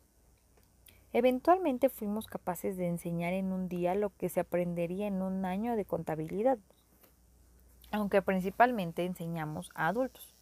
Eventualmente 1.15 1.91
fuimos 1.91 2.27
capaces 2.27 2.77
de 2.77 2.89
enseñar 2.89 3.35
en 3.35 3.53
un 3.53 3.69
día 3.69 3.95
lo 3.95 4.11
que 4.11 4.29
se 4.29 4.41
aprendería 4.41 5.07
en 5.07 5.23
un 5.23 5.45
año 5.45 5.77
de 5.77 5.85
contabilidad, 5.85 6.59
aunque 7.93 8.21
principalmente 8.21 9.05
enseñamos 9.05 9.71
a 9.77 9.87
adultos. 9.87 10.35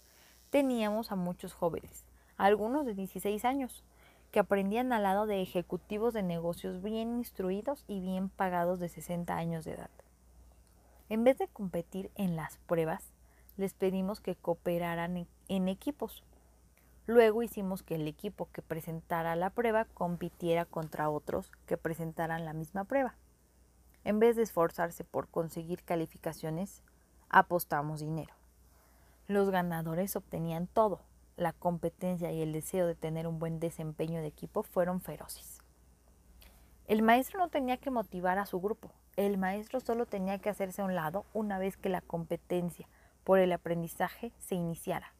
Teníamos 0.49 1.13
a 1.13 1.17
muchos 1.17 1.53
jóvenes, 1.53 2.07
algunos 2.39 2.87
de 2.87 2.95
16 2.95 3.45
años, 3.45 3.85
que 4.31 4.41
aprendían 4.41 4.95
al 4.95 5.03
lado 5.03 5.27
de 5.27 5.43
ejecutivos 5.43 6.15
de 6.15 6.23
negocios 6.23 6.83
bien 6.83 7.19
instruidos 7.19 7.85
y 7.87 8.01
bien 8.01 8.31
pagados 8.31 8.81
de 8.81 8.89
60 8.89 9.37
años 9.37 9.67
de 9.67 9.73
edad. 9.73 9.91
En 11.11 11.23
vez 11.23 11.37
de 11.37 11.49
competir 11.49 12.11
en 12.15 12.35
las 12.35 12.57
pruebas, 12.57 13.13
les 13.59 13.75
pedimos 13.75 14.23
que 14.23 14.37
cooperaran 14.37 15.29
en 15.49 15.69
equipos. 15.69 16.25
Luego 17.07 17.43
hicimos 17.43 17.83
que 17.83 17.97
el 17.97 18.07
equipo 18.07 18.49
que 18.53 18.63
presentara 18.63 19.35
la 19.35 19.51
prueba 19.51 19.87
compitiera 19.87 20.65
contra 20.65 21.11
otros 21.11 21.51
que 21.67 21.77
presentaran 21.77 22.45
la 22.45 22.53
misma 22.53 22.85
prueba. 22.85 23.17
En 24.05 24.19
vez 24.19 24.37
de 24.37 24.43
esforzarse 24.43 25.05
por 25.05 25.29
conseguir 25.29 25.83
calificaciones, 25.83 26.83
apostamos 27.29 28.01
dinero. 28.01 28.35
Los 29.27 29.51
ganadores 29.51 30.15
obtenían 30.17 30.67
todo. 30.67 31.01
La 31.37 31.53
competencia 31.53 32.31
y 32.31 32.43
el 32.43 32.53
deseo 32.53 32.87
de 32.87 32.95
tener 32.95 33.27
un 33.27 33.39
buen 33.39 33.59
desempeño 33.59 34.21
de 34.21 34.27
equipo 34.27 34.63
fueron 34.63 35.01
feroces. 35.01 35.61
El 36.87 37.03
maestro 37.03 37.39
no 37.39 37.49
tenía 37.49 37.79
que 37.79 37.91
motivar 37.91 38.39
a 38.39 38.47
su 38.47 38.61
grupo. 38.61 38.93
El 39.17 39.39
maestro 39.39 39.81
solo 39.81 40.07
tenía 40.07 40.39
que 40.39 40.51
hacerse 40.51 40.83
a 40.83 40.85
un 40.85 40.95
lado 40.95 41.25
una 41.33 41.59
vez 41.59 41.77
que 41.77 41.89
la 41.89 42.01
competencia 42.01 42.89
por 43.25 43.39
el 43.39 43.53
aprendizaje 43.53 44.33
se 44.39 44.57
iniciara. 44.57 45.15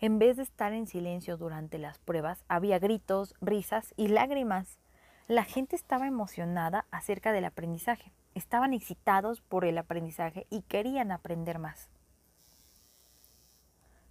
En 0.00 0.18
vez 0.18 0.36
de 0.36 0.42
estar 0.42 0.72
en 0.72 0.86
silencio 0.86 1.36
durante 1.36 1.78
las 1.78 1.98
pruebas, 1.98 2.44
había 2.48 2.78
gritos, 2.78 3.34
risas 3.40 3.94
y 3.96 4.08
lágrimas. 4.08 4.78
La 5.28 5.44
gente 5.44 5.76
estaba 5.76 6.06
emocionada 6.06 6.86
acerca 6.90 7.32
del 7.32 7.44
aprendizaje, 7.44 8.12
estaban 8.34 8.74
excitados 8.74 9.40
por 9.40 9.64
el 9.64 9.78
aprendizaje 9.78 10.46
y 10.50 10.62
querían 10.62 11.12
aprender 11.12 11.58
más. 11.58 11.88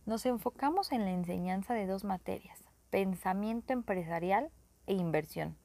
Nos 0.06 0.26
enfocamos 0.26 0.92
en 0.92 1.06
la 1.06 1.12
enseñanza 1.12 1.74
de 1.74 1.86
dos 1.86 2.04
materias, 2.04 2.64
pensamiento 2.90 3.74
empresarial 3.74 4.50
e 4.88 4.94
inversión. 4.94 5.56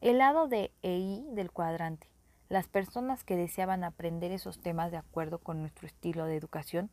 El 0.00 0.18
lado 0.18 0.48
de 0.48 0.72
EI 0.82 1.26
del 1.32 1.50
cuadrante, 1.50 2.08
las 2.48 2.68
personas 2.68 3.22
que 3.22 3.36
deseaban 3.36 3.84
aprender 3.84 4.32
esos 4.32 4.60
temas 4.60 4.90
de 4.90 4.96
acuerdo 4.96 5.38
con 5.38 5.60
nuestro 5.60 5.86
estilo 5.86 6.24
de 6.24 6.36
educación, 6.36 6.90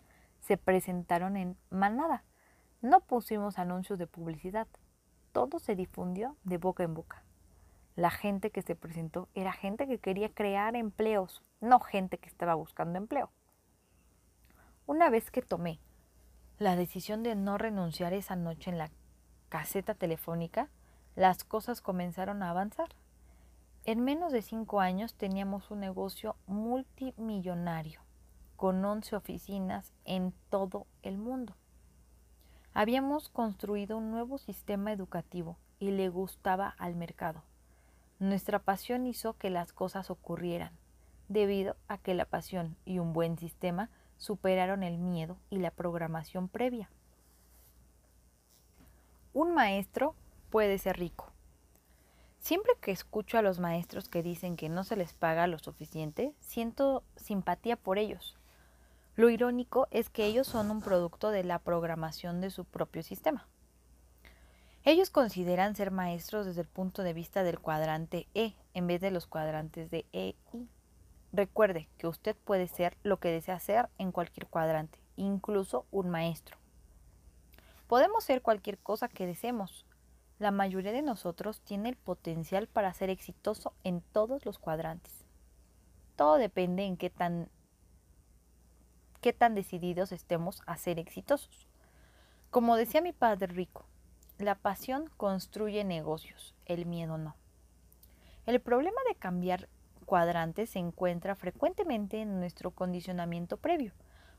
se 0.48 0.58
presentaron 0.58 1.36
en 1.36 1.58
manada. 1.70 2.24
No 2.82 3.02
pusimos 3.02 3.60
anuncios 3.60 4.00
de 4.00 4.08
publicidad, 4.08 4.68
todo 5.34 5.60
se 5.60 5.76
difundió 5.76 6.38
de 6.46 6.58
boca 6.58 6.84
en 6.84 6.94
boca. 6.94 7.24
La 7.96 8.12
gente 8.12 8.50
que 8.50 8.62
se 8.62 8.76
presentó 8.76 9.28
era 9.36 9.52
gente 9.52 9.88
que 9.88 10.00
quería 10.00 10.34
crear 10.34 10.76
empleos, 10.76 11.44
no 11.60 11.82
gente 11.82 12.18
que 12.18 12.30
estaba 12.30 12.56
buscando 12.56 12.98
empleo. 12.98 13.30
Una 14.86 15.10
vez 15.10 15.32
que 15.32 15.42
tomé 15.42 15.82
la 16.60 16.78
decisión 16.78 17.24
de 17.24 17.36
no 17.36 17.58
renunciar 17.58 18.14
esa 18.14 18.38
noche 18.38 18.72
en 18.72 18.78
la 18.78 18.90
caseta 19.50 19.96
telefónica, 19.96 20.70
las 21.16 21.44
cosas 21.44 21.82
comenzaron 21.82 22.42
a 22.42 22.52
avanzar. 22.52 22.90
En 23.84 24.02
menos 24.02 24.32
de 24.32 24.42
cinco 24.42 24.80
años 24.80 25.16
teníamos 25.16 25.72
un 25.72 25.82
negocio 25.82 26.38
multimillonario, 26.46 28.07
con 28.58 28.84
11 28.84 29.15
oficinas 29.15 29.93
en 30.04 30.34
todo 30.50 30.88
el 31.04 31.17
mundo. 31.17 31.56
Habíamos 32.74 33.30
construido 33.30 33.98
un 33.98 34.12
nuevo 34.12 34.38
sistema 34.39 34.91
educativo 34.91 35.58
y 35.80 35.91
le 35.91 36.10
gustaba 36.10 36.76
al 36.78 36.96
mercado. 36.96 37.43
Nuestra 38.20 38.60
pasión 38.60 39.06
hizo 39.06 39.34
que 39.38 39.52
las 39.52 39.74
cosas 39.74 40.10
ocurrieran, 40.10 40.72
debido 41.30 41.76
a 41.88 42.00
que 42.00 42.15
la 42.15 42.26
pasión 42.26 42.76
y 42.84 43.00
un 43.00 43.13
buen 43.13 43.38
sistema 43.38 43.89
superaron 44.17 44.82
el 44.84 44.98
miedo 44.98 45.38
y 45.52 45.60
la 45.60 45.72
programación 45.72 46.50
previa. 46.50 46.89
Un 49.34 49.54
maestro 49.54 50.15
puede 50.50 50.80
ser 50.80 50.98
rico. 50.98 51.32
Siempre 52.39 52.74
que 52.82 52.91
escucho 52.91 53.38
a 53.38 53.41
los 53.41 53.60
maestros 53.60 54.10
que 54.10 54.24
dicen 54.24 54.56
que 54.56 54.70
no 54.70 54.84
se 54.84 54.96
les 54.96 55.13
paga 55.13 55.48
lo 55.48 55.60
suficiente, 55.60 56.34
siento 56.39 57.04
simpatía 57.17 57.76
por 57.76 58.00
ellos. 58.00 58.37
Lo 59.18 59.32
irónico 59.32 59.88
es 59.90 60.12
que 60.12 60.26
ellos 60.26 60.46
son 60.46 60.70
un 60.70 60.80
producto 60.80 61.32
de 61.32 61.44
la 61.44 61.58
programación 61.58 62.40
de 62.40 62.52
su 62.52 62.66
propio 62.66 63.02
sistema. 63.02 63.48
Ellos 64.84 65.10
consideran 65.10 65.76
ser 65.76 65.90
maestros 65.90 66.46
desde 66.46 66.62
el 66.62 66.68
punto 66.68 67.02
de 67.02 67.14
vista 67.14 67.44
del 67.44 67.60
cuadrante 67.60 68.28
E 68.36 68.54
en 68.76 68.86
vez 68.86 69.02
de 69.02 69.10
los 69.10 69.26
cuadrantes 69.26 69.90
de 69.90 70.06
E 70.14 70.36
y. 70.54 70.70
Recuerde 71.34 71.90
que 71.98 72.06
usted 72.06 72.36
puede 72.36 72.68
ser 72.68 72.96
lo 73.02 73.20
que 73.20 73.32
desea 73.32 73.60
ser 73.60 73.90
en 73.98 74.12
cualquier 74.12 74.46
cuadrante, 74.46 75.00
incluso 75.16 75.88
un 75.90 76.12
maestro. 76.12 76.56
Podemos 77.88 78.24
ser 78.24 78.44
cualquier 78.44 78.78
cosa 78.78 79.08
que 79.08 79.26
deseemos. 79.26 79.88
La 80.38 80.52
mayoría 80.52 80.92
de 80.92 81.02
nosotros 81.02 81.60
tiene 81.62 81.90
el 81.90 81.96
potencial 81.96 82.68
para 82.68 82.94
ser 82.94 83.10
exitoso 83.10 83.74
en 83.84 84.02
todos 84.02 84.46
los 84.46 84.60
cuadrantes. 84.60 85.26
Todo 86.16 86.36
depende 86.36 86.86
en 86.86 86.98
qué 86.98 87.10
tan, 87.10 87.50
qué 89.28 89.34
tan 89.34 89.56
decididos 89.56 90.13
estemos 90.13 90.62
a 90.68 90.78
ser 90.78 91.00
exitosos. 91.00 91.68
Como 92.50 92.78
decía 92.78 93.02
mi 93.02 93.12
padre 93.12 93.48
rico, 93.48 93.86
la 94.38 94.56
pasión 94.56 95.10
construye 95.18 95.84
negocios, 95.84 96.56
el 96.66 96.86
miedo 96.86 97.18
no. 97.18 97.36
El 98.46 98.62
problema 98.62 99.02
de 99.10 99.16
cambiar 99.16 99.68
cuadrantes 100.06 100.70
se 100.70 100.80
encuentra 100.80 101.36
frecuentemente 101.36 102.22
en 102.22 102.40
nuestro 102.40 102.72
condicionamiento 102.72 103.58
previo. 103.58 103.92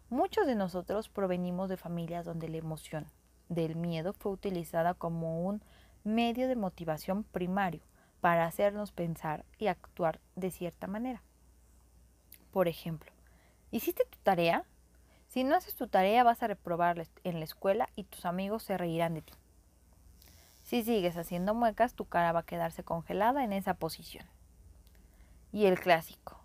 Muchos 0.09 0.46
de 0.46 0.55
nosotros 0.55 1.11
provenimos 1.11 1.68
de 1.68 1.77
familias 1.77 2.24
donde 2.24 2.48
la 2.48 2.57
emoción 2.57 3.09
del 3.51 3.77
miedo 3.77 4.14
fue 4.14 4.33
utilizada 4.33 4.94
como 4.94 5.46
un 5.46 5.62
medio 6.03 6.48
de 6.48 6.57
motivación 6.57 7.24
primario 7.24 7.83
para 8.22 8.46
hacernos 8.46 8.92
pensar 8.92 9.44
y 9.59 9.66
actuar 9.66 10.18
de 10.35 10.51
cierta 10.51 10.87
manera. 10.87 11.22
Por 12.53 12.68
ejemplo, 12.68 13.12
¿hiciste 13.70 14.07
tu 14.07 14.16
tarea? 14.22 14.64
Si 15.38 15.44
no 15.44 15.55
haces 15.55 15.77
tu 15.77 15.87
tarea 15.87 16.24
vas 16.24 16.42
a 16.42 16.48
reprobar 16.48 17.07
en 17.22 17.38
la 17.38 17.44
escuela 17.44 17.88
y 17.94 18.03
tus 18.03 18.27
amigos 18.27 18.64
se 18.64 18.77
reirán 18.77 19.14
de 19.14 19.22
ti. 19.22 19.33
Si 20.64 20.83
sigues 20.83 21.16
haciendo 21.16 21.55
muecas, 21.55 21.94
tu 21.94 22.07
cara 22.07 22.33
va 22.33 22.40
a 22.40 22.44
quedarse 22.44 22.83
congelada 22.83 23.44
en 23.44 23.53
esa 23.53 23.74
posición. 23.74 24.27
Y 25.53 25.66
el 25.66 25.79
clásico. 25.79 26.40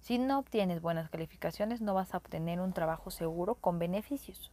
Si 0.00 0.16
no 0.16 0.38
obtienes 0.38 0.80
buenas 0.80 1.10
calificaciones, 1.10 1.82
no 1.82 1.92
vas 1.92 2.14
a 2.14 2.16
obtener 2.16 2.58
un 2.62 2.72
trabajo 2.72 3.10
seguro 3.10 3.54
con 3.54 3.78
beneficios. 3.78 4.50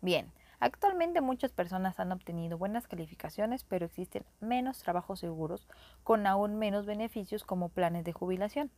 Bien, 0.00 0.32
actualmente 0.58 1.20
muchas 1.20 1.52
personas 1.52 2.00
han 2.00 2.10
obtenido 2.10 2.58
buenas 2.58 2.88
calificaciones, 2.88 3.62
pero 3.62 3.86
existen 3.86 4.24
menos 4.40 4.80
trabajos 4.80 5.20
seguros 5.20 5.68
con 6.02 6.26
aún 6.26 6.58
menos 6.58 6.84
beneficios 6.84 7.44
como 7.44 7.68
planes 7.68 8.02
de 8.02 8.12
jubilación. 8.12 8.72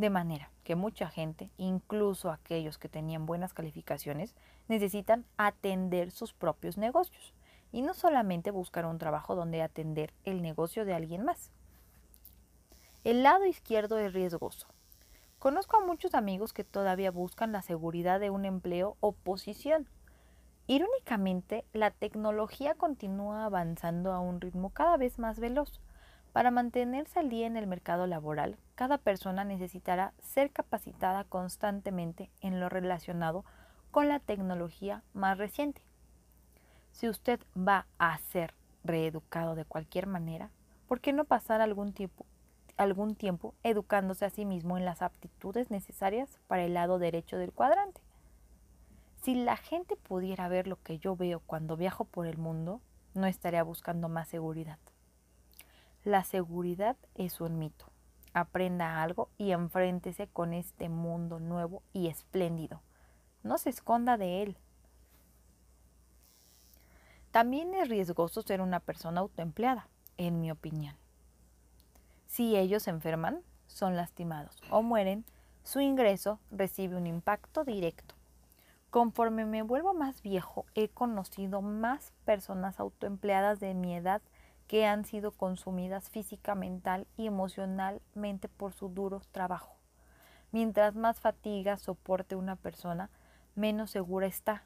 De 0.00 0.08
manera 0.08 0.50
que 0.64 0.76
mucha 0.76 1.10
gente, 1.10 1.50
incluso 1.58 2.30
aquellos 2.30 2.78
que 2.78 2.88
tenían 2.88 3.26
buenas 3.26 3.52
calificaciones, 3.52 4.34
necesitan 4.66 5.26
atender 5.36 6.10
sus 6.10 6.32
propios 6.32 6.78
negocios 6.78 7.34
y 7.70 7.82
no 7.82 7.92
solamente 7.92 8.50
buscar 8.50 8.86
un 8.86 8.96
trabajo 8.96 9.34
donde 9.34 9.60
atender 9.60 10.14
el 10.24 10.40
negocio 10.40 10.86
de 10.86 10.94
alguien 10.94 11.22
más. 11.22 11.50
El 13.04 13.22
lado 13.22 13.44
izquierdo 13.44 13.98
es 13.98 14.14
riesgoso. 14.14 14.68
Conozco 15.38 15.76
a 15.76 15.84
muchos 15.84 16.14
amigos 16.14 16.54
que 16.54 16.64
todavía 16.64 17.10
buscan 17.10 17.52
la 17.52 17.60
seguridad 17.60 18.20
de 18.20 18.30
un 18.30 18.46
empleo 18.46 18.96
o 19.00 19.12
posición. 19.12 19.86
Irónicamente, 20.66 21.66
la 21.74 21.90
tecnología 21.90 22.74
continúa 22.74 23.44
avanzando 23.44 24.14
a 24.14 24.20
un 24.20 24.40
ritmo 24.40 24.70
cada 24.70 24.96
vez 24.96 25.18
más 25.18 25.38
veloz. 25.40 25.78
Para 26.32 26.52
mantenerse 26.52 27.18
al 27.18 27.28
día 27.28 27.46
en 27.46 27.56
el 27.56 27.66
mercado 27.66 28.06
laboral, 28.06 28.56
cada 28.76 28.98
persona 28.98 29.42
necesitará 29.42 30.12
ser 30.20 30.52
capacitada 30.52 31.24
constantemente 31.24 32.30
en 32.40 32.60
lo 32.60 32.68
relacionado 32.68 33.44
con 33.90 34.08
la 34.08 34.20
tecnología 34.20 35.02
más 35.12 35.38
reciente. 35.38 35.82
Si 36.92 37.08
usted 37.08 37.40
va 37.56 37.86
a 37.98 38.16
ser 38.18 38.54
reeducado 38.84 39.56
de 39.56 39.64
cualquier 39.64 40.06
manera, 40.06 40.50
¿por 40.86 41.00
qué 41.00 41.12
no 41.12 41.24
pasar 41.24 41.60
algún 41.60 41.92
tiempo, 41.92 42.24
algún 42.76 43.16
tiempo 43.16 43.54
educándose 43.64 44.24
a 44.24 44.30
sí 44.30 44.44
mismo 44.44 44.78
en 44.78 44.84
las 44.84 45.02
aptitudes 45.02 45.70
necesarias 45.70 46.38
para 46.46 46.62
el 46.64 46.74
lado 46.74 47.00
derecho 47.00 47.38
del 47.38 47.52
cuadrante? 47.52 48.00
Si 49.22 49.34
la 49.34 49.56
gente 49.56 49.96
pudiera 49.96 50.48
ver 50.48 50.68
lo 50.68 50.80
que 50.82 50.98
yo 50.98 51.16
veo 51.16 51.40
cuando 51.40 51.76
viajo 51.76 52.04
por 52.04 52.28
el 52.28 52.38
mundo, 52.38 52.80
no 53.14 53.26
estaría 53.26 53.64
buscando 53.64 54.08
más 54.08 54.28
seguridad. 54.28 54.78
La 56.04 56.24
seguridad 56.24 56.96
es 57.14 57.42
un 57.42 57.58
mito. 57.58 57.84
Aprenda 58.32 59.02
algo 59.02 59.28
y 59.36 59.50
enfréntese 59.50 60.28
con 60.28 60.54
este 60.54 60.88
mundo 60.88 61.40
nuevo 61.40 61.82
y 61.92 62.08
espléndido. 62.08 62.80
No 63.42 63.58
se 63.58 63.68
esconda 63.68 64.16
de 64.16 64.42
él. 64.42 64.56
También 67.32 67.74
es 67.74 67.88
riesgoso 67.88 68.40
ser 68.42 68.62
una 68.62 68.80
persona 68.80 69.20
autoempleada, 69.20 69.88
en 70.16 70.40
mi 70.40 70.50
opinión. 70.50 70.96
Si 72.26 72.56
ellos 72.56 72.84
se 72.84 72.90
enferman, 72.90 73.42
son 73.66 73.94
lastimados 73.94 74.56
o 74.70 74.82
mueren, 74.82 75.24
su 75.64 75.80
ingreso 75.80 76.40
recibe 76.50 76.96
un 76.96 77.06
impacto 77.06 77.64
directo. 77.64 78.14
Conforme 78.88 79.44
me 79.44 79.62
vuelvo 79.62 79.92
más 79.92 80.22
viejo, 80.22 80.64
he 80.74 80.88
conocido 80.88 81.60
más 81.60 82.12
personas 82.24 82.80
autoempleadas 82.80 83.60
de 83.60 83.74
mi 83.74 83.94
edad 83.94 84.22
que 84.70 84.86
han 84.86 85.04
sido 85.04 85.32
consumidas 85.32 86.10
física, 86.10 86.54
mental 86.54 87.08
y 87.16 87.26
emocionalmente 87.26 88.48
por 88.48 88.72
su 88.72 88.88
duro 88.88 89.20
trabajo. 89.32 89.74
Mientras 90.52 90.94
más 90.94 91.18
fatiga 91.18 91.76
soporte 91.76 92.36
una 92.36 92.54
persona, 92.54 93.10
menos 93.56 93.90
segura 93.90 94.28
está 94.28 94.62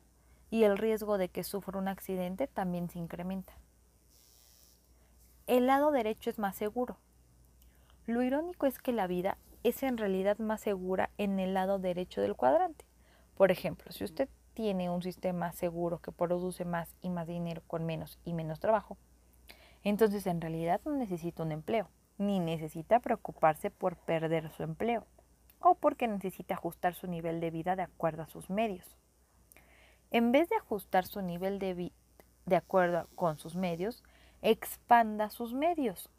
y 0.51 0.65
el 0.65 0.77
riesgo 0.77 1.17
de 1.17 1.31
que 1.31 1.43
sufra 1.43 1.79
un 1.79 1.89
accidente 1.89 2.47
también 2.47 2.91
se 2.91 2.99
incrementa. 2.99 3.55
El 5.47 5.69
lado 5.69 5.91
derecho 5.91 6.29
es 6.29 6.39
más 6.39 6.55
seguro. 6.55 6.99
Lo 8.05 8.23
irónico 8.23 8.67
es 8.67 8.79
que 8.79 8.93
la 8.93 9.07
vida 9.07 9.39
es 9.63 9.83
en 9.83 9.97
realidad 9.97 10.37
más 10.37 10.61
segura 10.61 11.09
en 11.17 11.41
el 11.41 11.55
lado 11.55 11.79
derecho 11.79 12.21
del 12.21 12.37
cuadrante. 12.37 12.85
Por 13.39 13.51
ejemplo, 13.51 13.91
si 13.91 14.05
usted 14.05 14.29
tiene 14.53 14.91
un 14.91 15.03
sistema 15.03 15.53
seguro 15.53 16.03
que 16.03 16.13
produce 16.13 16.67
más 16.67 16.95
y 17.01 17.09
más 17.09 17.27
dinero 17.27 17.63
con 17.67 17.87
menos 17.87 18.19
y 18.27 18.35
menos 18.35 18.61
trabajo, 18.61 18.99
entonces 19.85 20.27
en 20.27 20.41
realidad 20.41 20.81
no 20.85 20.93
necesita 20.93 21.43
un 21.43 21.53
empleo, 21.53 21.89
ni 22.19 22.41
necesita 22.41 23.01
preocuparse 23.01 23.71
por 23.71 23.97
perder 23.97 24.51
su 24.51 24.63
empleo, 24.63 25.07
o 25.61 25.75
porque 25.75 26.09
necesita 26.09 26.55
ajustar 26.55 26.95
su 26.95 27.07
nivel 27.07 27.41
de 27.41 27.51
vida 27.51 27.77
de 27.77 27.83
acuerdo 27.83 28.23
a 28.23 28.29
sus 28.29 28.51
medios. 28.51 28.97
En 30.11 30.33
vez 30.33 30.49
de 30.49 30.57
ajustar 30.57 31.07
su 31.07 31.23
nivel 31.23 31.59
de 31.59 31.75
vida 31.75 31.95
de 32.47 32.57
acuerdo 32.57 33.09
con 33.15 33.39
sus 33.39 33.57
medios, 33.57 34.03
expanda 34.43 35.31
sus 35.31 35.55
medios. 35.55 36.11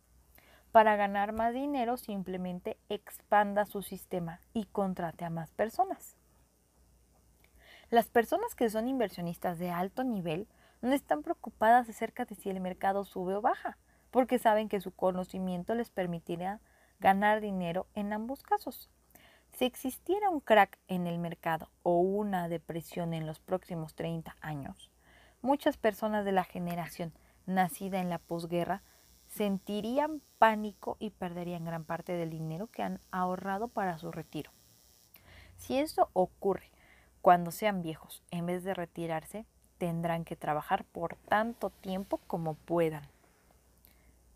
Para 0.71 0.95
ganar 0.95 1.32
más 1.32 1.54
dinero 1.54 1.97
simplemente 1.97 2.78
expanda 2.89 3.65
su 3.65 3.82
sistema 3.82 4.41
y 4.54 4.65
contrate 4.65 5.23
a 5.23 5.30
más 5.30 5.51
personas. 5.51 6.17
Las 7.89 8.10
personas 8.10 8.56
que 8.56 8.69
son 8.69 8.88
inversionistas 8.88 9.60
de 9.60 9.69
alto 9.69 10.04
nivel 10.04 10.47
no 10.86 10.93
están 10.93 11.24
preocupadas 11.24 11.89
acerca 11.89 12.26
de 12.26 12.36
si 12.36 12.50
el 12.50 12.60
mercado 12.60 13.06
sube 13.06 13.36
o 13.36 13.41
baja, 13.41 13.78
porque 14.12 14.39
saben 14.39 14.69
que 14.69 14.80
su 14.80 14.91
conocimiento 14.91 15.74
les 15.76 15.89
permitirá 15.89 16.62
ganar 17.00 17.41
dinero 17.41 17.88
en 17.95 18.13
ambos 18.13 18.43
casos. 18.43 18.89
Si 19.54 19.65
existiera 19.65 20.30
un 20.30 20.41
crack 20.41 20.78
en 20.88 21.08
el 21.08 21.17
mercado 21.17 21.69
o 21.84 22.00
una 22.00 22.48
depresión 22.50 23.13
en 23.13 23.26
los 23.26 23.39
próximos 23.39 23.95
30 23.95 24.36
años, 24.41 24.91
muchas 25.41 25.78
personas 25.78 26.24
de 26.24 26.32
la 26.34 26.43
generación 26.43 27.13
nacida 27.45 28.00
en 28.00 28.10
la 28.10 28.19
posguerra 28.19 28.84
sentirían 29.28 30.21
pánico 30.38 30.98
y 31.00 31.10
perderían 31.10 31.65
gran 31.65 31.84
parte 31.84 32.13
del 32.13 32.30
dinero 32.30 32.67
que 32.67 32.84
han 32.84 33.00
ahorrado 33.12 33.69
para 33.69 33.98
su 33.98 34.12
retiro. 34.12 34.52
Si 35.58 35.78
eso 35.78 36.10
ocurre 36.13 36.71
cuando 37.21 37.52
sean 37.52 37.82
viejos, 37.82 38.24
en 38.30 38.45
vez 38.45 38.63
de 38.63 38.74
retirarse, 38.74 39.45
tendrán 39.78 40.26
que 40.26 40.36
trabajar 40.36 40.86
por 40.86 41.16
tanto 41.16 41.70
tiempo 41.70 42.20
como 42.28 42.54
puedan. 42.54 43.04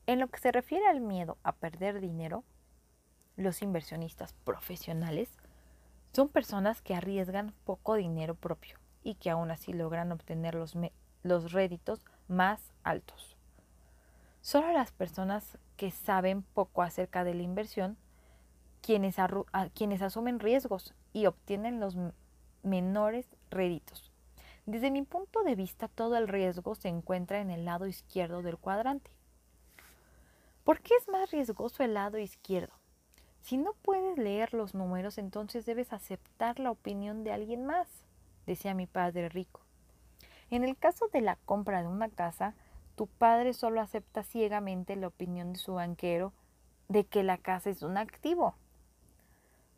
En 0.08 0.20
lo 0.20 0.28
que 0.28 0.40
se 0.40 0.52
refiere 0.52 0.88
al 0.88 1.02
miedo 1.02 1.38
a 1.44 1.52
perder 1.52 2.02
dinero, 2.02 2.44
los 3.36 3.62
inversionistas 3.62 4.34
profesionales 4.44 5.30
son 6.14 6.30
personas 6.30 6.82
que 6.82 6.96
arriesgan 6.96 7.54
poco 7.64 7.96
dinero 7.96 8.36
propio 8.36 8.78
y 9.04 9.16
que 9.16 9.30
aún 9.30 9.52
así 9.52 9.74
logran 9.74 10.12
obtener 10.12 10.56
los, 10.56 10.76
los 11.24 11.52
réditos 11.52 12.02
más 12.28 12.74
altos. 12.84 13.38
Solo 14.42 14.72
las 14.74 14.92
personas 14.92 15.58
que 15.78 15.92
saben 15.92 16.42
poco 16.42 16.82
acerca 16.82 17.24
de 17.24 17.34
la 17.34 17.44
inversión, 17.44 17.98
quienes, 18.82 19.18
quienes 19.74 20.02
asumen 20.02 20.40
riesgos 20.40 20.94
y 21.14 21.26
obtienen 21.26 21.80
los 21.80 21.96
menores 22.64 23.28
réditos. 23.50 24.09
Desde 24.70 24.92
mi 24.92 25.02
punto 25.02 25.42
de 25.42 25.56
vista, 25.56 25.88
todo 25.88 26.16
el 26.16 26.28
riesgo 26.28 26.76
se 26.76 26.90
encuentra 26.90 27.42
en 27.42 27.50
el 27.50 27.66
lado 27.66 27.88
izquierdo 27.88 28.44
del 28.44 28.60
cuadrante. 28.60 29.10
¿Por 30.64 30.80
qué 30.82 30.94
es 30.94 31.08
más 31.08 31.32
riesgoso 31.32 31.82
el 31.82 31.96
lado 31.96 32.20
izquierdo? 32.20 32.76
Si 33.42 33.58
no 33.58 33.74
puedes 33.82 34.20
leer 34.20 34.54
los 34.54 34.76
números, 34.76 35.18
entonces 35.18 35.66
debes 35.66 35.92
aceptar 35.92 36.60
la 36.60 36.70
opinión 36.70 37.24
de 37.24 37.32
alguien 37.32 37.66
más, 37.66 37.88
decía 38.46 38.76
mi 38.76 38.86
padre 38.86 39.28
rico. 39.30 39.62
En 40.52 40.64
el 40.64 40.78
caso 40.78 41.08
de 41.08 41.22
la 41.22 41.38
compra 41.46 41.82
de 41.82 41.88
una 41.88 42.10
casa, 42.10 42.54
tu 42.94 43.08
padre 43.08 43.54
solo 43.54 43.82
acepta 43.82 44.22
ciegamente 44.22 44.96
la 44.98 45.08
opinión 45.08 45.52
de 45.52 45.58
su 45.58 45.74
banquero 45.74 46.32
de 46.90 47.08
que 47.08 47.24
la 47.24 47.40
casa 47.40 47.72
es 47.72 47.82
un 47.82 47.98
activo. 47.98 48.54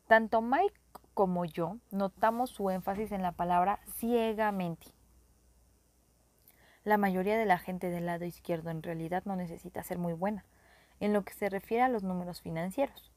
Tanto 0.07 0.41
Mike 0.41 0.75
como 1.13 1.45
yo 1.45 1.77
notamos 1.91 2.49
su 2.49 2.69
énfasis 2.69 3.11
en 3.11 3.21
la 3.21 3.33
palabra 3.33 3.79
ciegamente. 3.97 4.87
La 6.83 6.97
mayoría 6.97 7.37
de 7.37 7.45
la 7.45 7.59
gente 7.59 7.89
del 7.89 8.07
lado 8.07 8.25
izquierdo 8.25 8.69
en 8.69 8.81
realidad 8.81 9.23
no 9.25 9.35
necesita 9.35 9.83
ser 9.83 9.99
muy 9.99 10.13
buena 10.13 10.45
en 10.99 11.13
lo 11.13 11.23
que 11.23 11.33
se 11.33 11.49
refiere 11.49 11.83
a 11.83 11.89
los 11.89 12.03
números 12.03 12.41
financieros. 12.41 13.11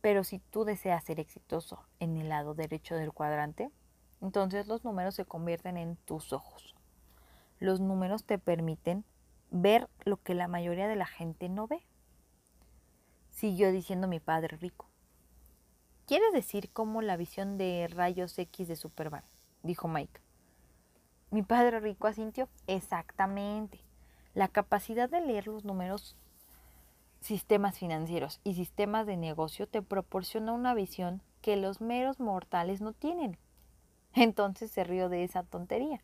Pero 0.00 0.24
si 0.24 0.38
tú 0.38 0.64
deseas 0.64 1.04
ser 1.04 1.20
exitoso 1.20 1.84
en 1.98 2.16
el 2.16 2.28
lado 2.28 2.54
derecho 2.54 2.94
del 2.94 3.12
cuadrante, 3.12 3.70
entonces 4.20 4.66
los 4.66 4.84
números 4.84 5.14
se 5.14 5.24
convierten 5.24 5.76
en 5.76 5.96
tus 5.96 6.32
ojos. 6.32 6.74
Los 7.58 7.80
números 7.80 8.24
te 8.24 8.38
permiten 8.38 9.04
ver 9.50 9.88
lo 10.04 10.16
que 10.22 10.34
la 10.34 10.48
mayoría 10.48 10.88
de 10.88 10.96
la 10.96 11.06
gente 11.06 11.48
no 11.48 11.66
ve. 11.66 11.84
Siguió 13.30 13.72
diciendo 13.72 14.08
mi 14.08 14.20
padre 14.20 14.56
rico. 14.56 14.89
¿Quieres 16.10 16.32
decir 16.32 16.70
cómo 16.72 17.02
la 17.02 17.16
visión 17.16 17.56
de 17.56 17.86
rayos 17.88 18.36
X 18.36 18.66
de 18.66 18.74
Superman? 18.74 19.22
dijo 19.62 19.86
Mike. 19.86 20.20
Mi 21.30 21.44
padre 21.44 21.78
rico 21.78 22.08
asintió. 22.08 22.48
Exactamente. 22.66 23.78
La 24.34 24.48
capacidad 24.48 25.08
de 25.08 25.20
leer 25.20 25.46
los 25.46 25.64
números, 25.64 26.16
sistemas 27.20 27.78
financieros 27.78 28.40
y 28.42 28.54
sistemas 28.54 29.06
de 29.06 29.16
negocio 29.16 29.68
te 29.68 29.82
proporciona 29.82 30.52
una 30.52 30.74
visión 30.74 31.22
que 31.42 31.54
los 31.54 31.80
meros 31.80 32.18
mortales 32.18 32.80
no 32.80 32.92
tienen. 32.92 33.38
Entonces 34.12 34.72
se 34.72 34.82
rió 34.82 35.10
de 35.10 35.22
esa 35.22 35.44
tontería. 35.44 36.02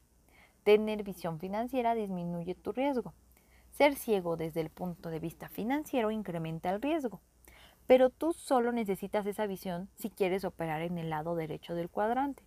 Tener 0.62 1.02
visión 1.02 1.40
financiera 1.40 1.96
disminuye 1.96 2.54
tu 2.54 2.70
riesgo. 2.70 3.12
Ser 3.72 3.96
ciego 3.96 4.36
desde 4.36 4.60
el 4.60 4.70
punto 4.70 5.10
de 5.10 5.18
vista 5.18 5.48
financiero 5.48 6.12
incrementa 6.12 6.70
el 6.70 6.80
riesgo. 6.80 7.20
Pero 7.86 8.10
tú 8.10 8.32
solo 8.32 8.72
necesitas 8.72 9.26
esa 9.26 9.46
visión 9.46 9.88
si 9.96 10.10
quieres 10.10 10.44
operar 10.44 10.82
en 10.82 10.98
el 10.98 11.10
lado 11.10 11.34
derecho 11.36 11.74
del 11.74 11.88
cuadrante. 11.88 12.42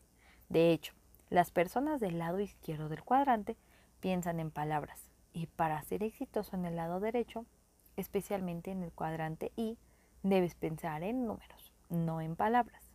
De 0.50 0.72
hecho, 0.72 0.94
las 1.30 1.52
personas 1.52 2.00
del 2.00 2.18
lado 2.18 2.40
izquierdo 2.40 2.90
del 2.90 3.04
cuadrante 3.04 3.56
piensan 4.00 4.40
en 4.40 4.52
palabras 4.52 5.10
y 5.34 5.48
para 5.48 5.82
ser 5.84 6.04
exitoso 6.04 6.56
en 6.56 6.66
el 6.66 6.76
lado 6.76 7.00
derecho, 7.00 7.46
especialmente 7.96 8.72
en 8.72 8.84
el 8.84 8.92
cuadrante 8.92 9.52
I, 9.56 9.78
debes 10.24 10.56
pensar 10.56 11.04
en 11.04 11.26
números, 11.26 11.74
no 11.90 12.20
en 12.22 12.36
palabras. 12.36 12.92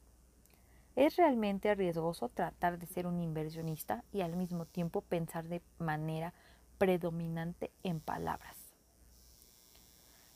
Es 0.96 1.16
realmente 1.16 1.74
riesgoso 1.74 2.28
tratar 2.28 2.78
de 2.78 2.86
ser 2.86 3.06
un 3.06 3.20
inversionista 3.20 4.04
y 4.12 4.20
al 4.20 4.36
mismo 4.36 4.66
tiempo 4.66 5.00
pensar 5.00 5.48
de 5.48 5.62
manera 5.78 6.34
predominante 6.78 7.72
en 7.82 8.00
palabras. 8.00 8.63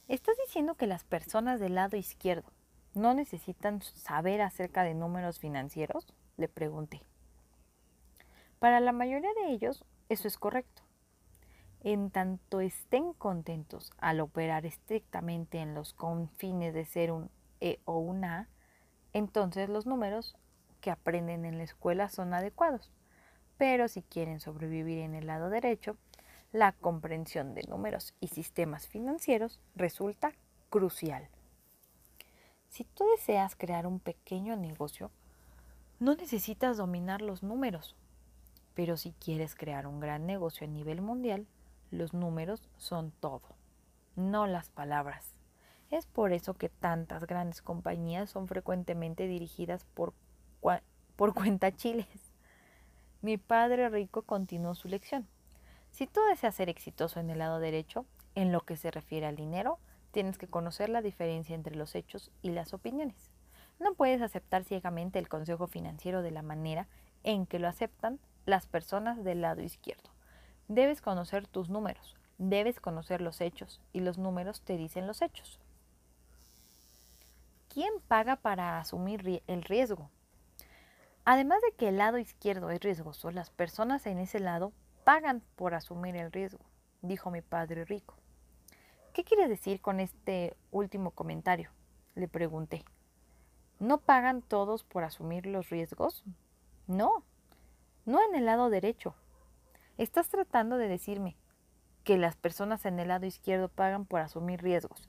¿Estás 0.09 0.39
diciendo 0.47 0.75
que 0.75 0.87
las 0.87 1.05
personas 1.05 1.61
del 1.61 1.75
lado 1.75 1.99
izquierdo 1.99 2.51
no 2.95 3.13
necesitan 3.13 3.83
saber 3.83 4.41
acerca 4.41 4.83
de 4.83 4.95
números 4.95 5.39
financieros? 5.39 6.07
Le 6.39 6.49
pregunté. 6.49 7.03
Para 8.59 8.81
la 8.81 8.93
mayoría 8.93 9.29
de 9.35 9.53
ellos, 9.53 9.85
eso 10.09 10.27
es 10.27 10.39
correcto. 10.39 10.81
En 11.83 12.11
tanto 12.11 12.61
estén 12.61 13.13
contentos 13.13 13.93
al 13.99 14.21
operar 14.21 14.65
estrictamente 14.65 15.59
en 15.59 15.75
los 15.75 15.93
confines 15.93 16.73
de 16.73 16.87
ser 16.87 17.13
un 17.13 17.31
E 17.61 17.79
o 17.85 17.99
un 17.99 18.25
A, 18.25 18.49
entonces 19.13 19.69
los 19.69 19.85
números 19.85 20.39
que 20.81 20.91
aprenden 20.91 21.45
en 21.45 21.59
la 21.59 21.65
escuela 21.65 22.09
son 22.09 22.33
adecuados. 22.33 22.91
Pero 23.59 23.89
si 23.89 24.01
quieren 24.01 24.41
sobrevivir 24.41 25.01
en 25.01 25.15
el 25.15 25.27
lado 25.27 25.51
derecho, 25.51 25.99
la 26.53 26.73
comprensión 26.73 27.55
de 27.55 27.63
números 27.65 28.15
y 28.21 28.29
sistemas 28.29 28.87
financieros 28.89 29.61
resulta 29.77 30.33
crucial. 30.71 31.29
Si 32.69 32.85
tú 32.85 33.05
deseas 33.17 33.57
crear 33.57 33.87
un 33.87 34.01
pequeño 34.01 34.57
negocio, 34.57 35.11
no 35.99 36.15
necesitas 36.15 36.77
dominar 36.77 37.23
los 37.23 37.43
números. 37.43 37.97
Pero 38.75 38.97
si 38.97 39.13
quieres 39.13 39.55
crear 39.55 39.87
un 39.87 40.01
gran 40.01 40.27
negocio 40.27 40.67
a 40.67 40.71
nivel 40.71 41.01
mundial, 41.01 41.47
los 41.91 42.15
números 42.15 42.69
son 42.77 43.11
todo, 43.11 43.43
no 44.15 44.47
las 44.47 44.71
palabras. 44.71 45.35
Es 45.91 46.07
por 46.07 46.33
eso 46.33 46.55
que 46.55 46.69
tantas 46.69 47.27
grandes 47.27 47.63
compañías 47.63 48.31
son 48.31 48.47
frecuentemente 48.47 49.27
dirigidas 49.27 49.85
por, 49.95 50.13
por 51.17 51.35
cuentachiles. 51.35 52.33
Mi 53.23 53.37
padre 53.37 53.89
rico 53.89 54.23
continuó 54.23 54.75
su 54.75 54.87
lección. 54.89 55.27
Si 55.91 56.07
tú 56.07 56.21
deseas 56.29 56.55
ser 56.55 56.69
exitoso 56.69 57.21
en 57.21 57.31
el 57.31 57.39
lado 57.39 57.59
derecho, 57.59 58.07
en 58.35 58.53
lo 58.53 58.61
que 58.61 58.77
se 58.77 58.91
refiere 58.91 59.27
al 59.27 59.37
dinero, 59.37 59.79
tienes 60.13 60.39
que 60.39 60.49
conocer 60.49 60.89
la 60.89 61.03
diferencia 61.03 61.55
entre 61.55 61.77
los 61.77 61.95
hechos 61.95 62.31
y 62.43 62.51
las 62.51 62.73
opiniones. 62.73 63.31
No 63.81 63.95
puedes 63.95 64.23
aceptar 64.23 64.65
ciegamente 64.65 65.19
el 65.19 65.29
consejo 65.29 65.67
financiero 65.67 66.23
de 66.23 66.31
la 66.31 66.43
manera 66.43 66.89
en 67.23 67.47
que 67.47 67.59
lo 67.59 67.69
aceptan 67.69 68.19
las 68.47 68.67
personas 68.67 69.23
del 69.25 69.41
lado 69.43 69.63
izquierdo. 69.63 70.11
Debes 70.69 71.01
conocer 71.01 71.47
tus 71.47 71.69
números, 71.69 72.17
debes 72.39 72.81
conocer 72.81 73.21
los 73.21 73.41
hechos 73.41 73.81
y 73.93 74.01
los 74.01 74.19
números 74.19 74.63
te 74.63 74.77
dicen 74.77 75.07
los 75.07 75.23
hechos. 75.23 75.61
¿Quién 77.69 77.93
paga 78.09 78.37
para 78.37 78.79
asumir 78.79 79.43
el 79.47 79.63
riesgo? 79.63 80.11
Además 81.25 81.61
de 81.63 81.77
que 81.77 81.89
el 81.89 81.99
lado 81.99 82.19
izquierdo 82.19 82.71
es 82.71 82.81
riesgoso, 82.81 83.31
las 83.31 83.51
personas 83.51 84.07
en 84.07 84.19
ese 84.19 84.41
lado 84.41 84.73
pagan 85.09 85.43
por 85.57 85.73
asumir 85.73 86.17
el 86.17 86.31
riesgo, 86.31 86.67
dijo 87.01 87.31
mi 87.31 87.41
padre 87.41 87.87
rico. 87.87 88.15
¿Qué 89.15 89.25
quieres 89.25 89.49
decir 89.49 89.81
con 89.81 90.01
este 90.01 90.55
último 90.71 91.13
comentario? 91.13 91.71
Le 92.15 92.29
pregunté. 92.29 92.85
¿No 93.79 94.03
pagan 94.03 94.43
todos 94.43 94.85
por 94.85 95.05
asumir 95.05 95.47
los 95.47 95.71
riesgos? 95.71 96.25
No, 96.87 97.25
no 98.05 98.19
en 98.23 98.35
el 98.35 98.45
lado 98.45 98.69
derecho. 98.69 99.15
Estás 99.97 100.29
tratando 100.29 100.77
de 100.77 100.89
decirme 100.89 101.39
que 102.05 102.19
las 102.19 102.37
personas 102.37 102.85
en 102.85 103.01
el 103.01 103.09
lado 103.09 103.25
izquierdo 103.25 103.71
pagan 103.71 104.05
por 104.05 104.21
asumir 104.21 104.61
riesgos 104.61 105.09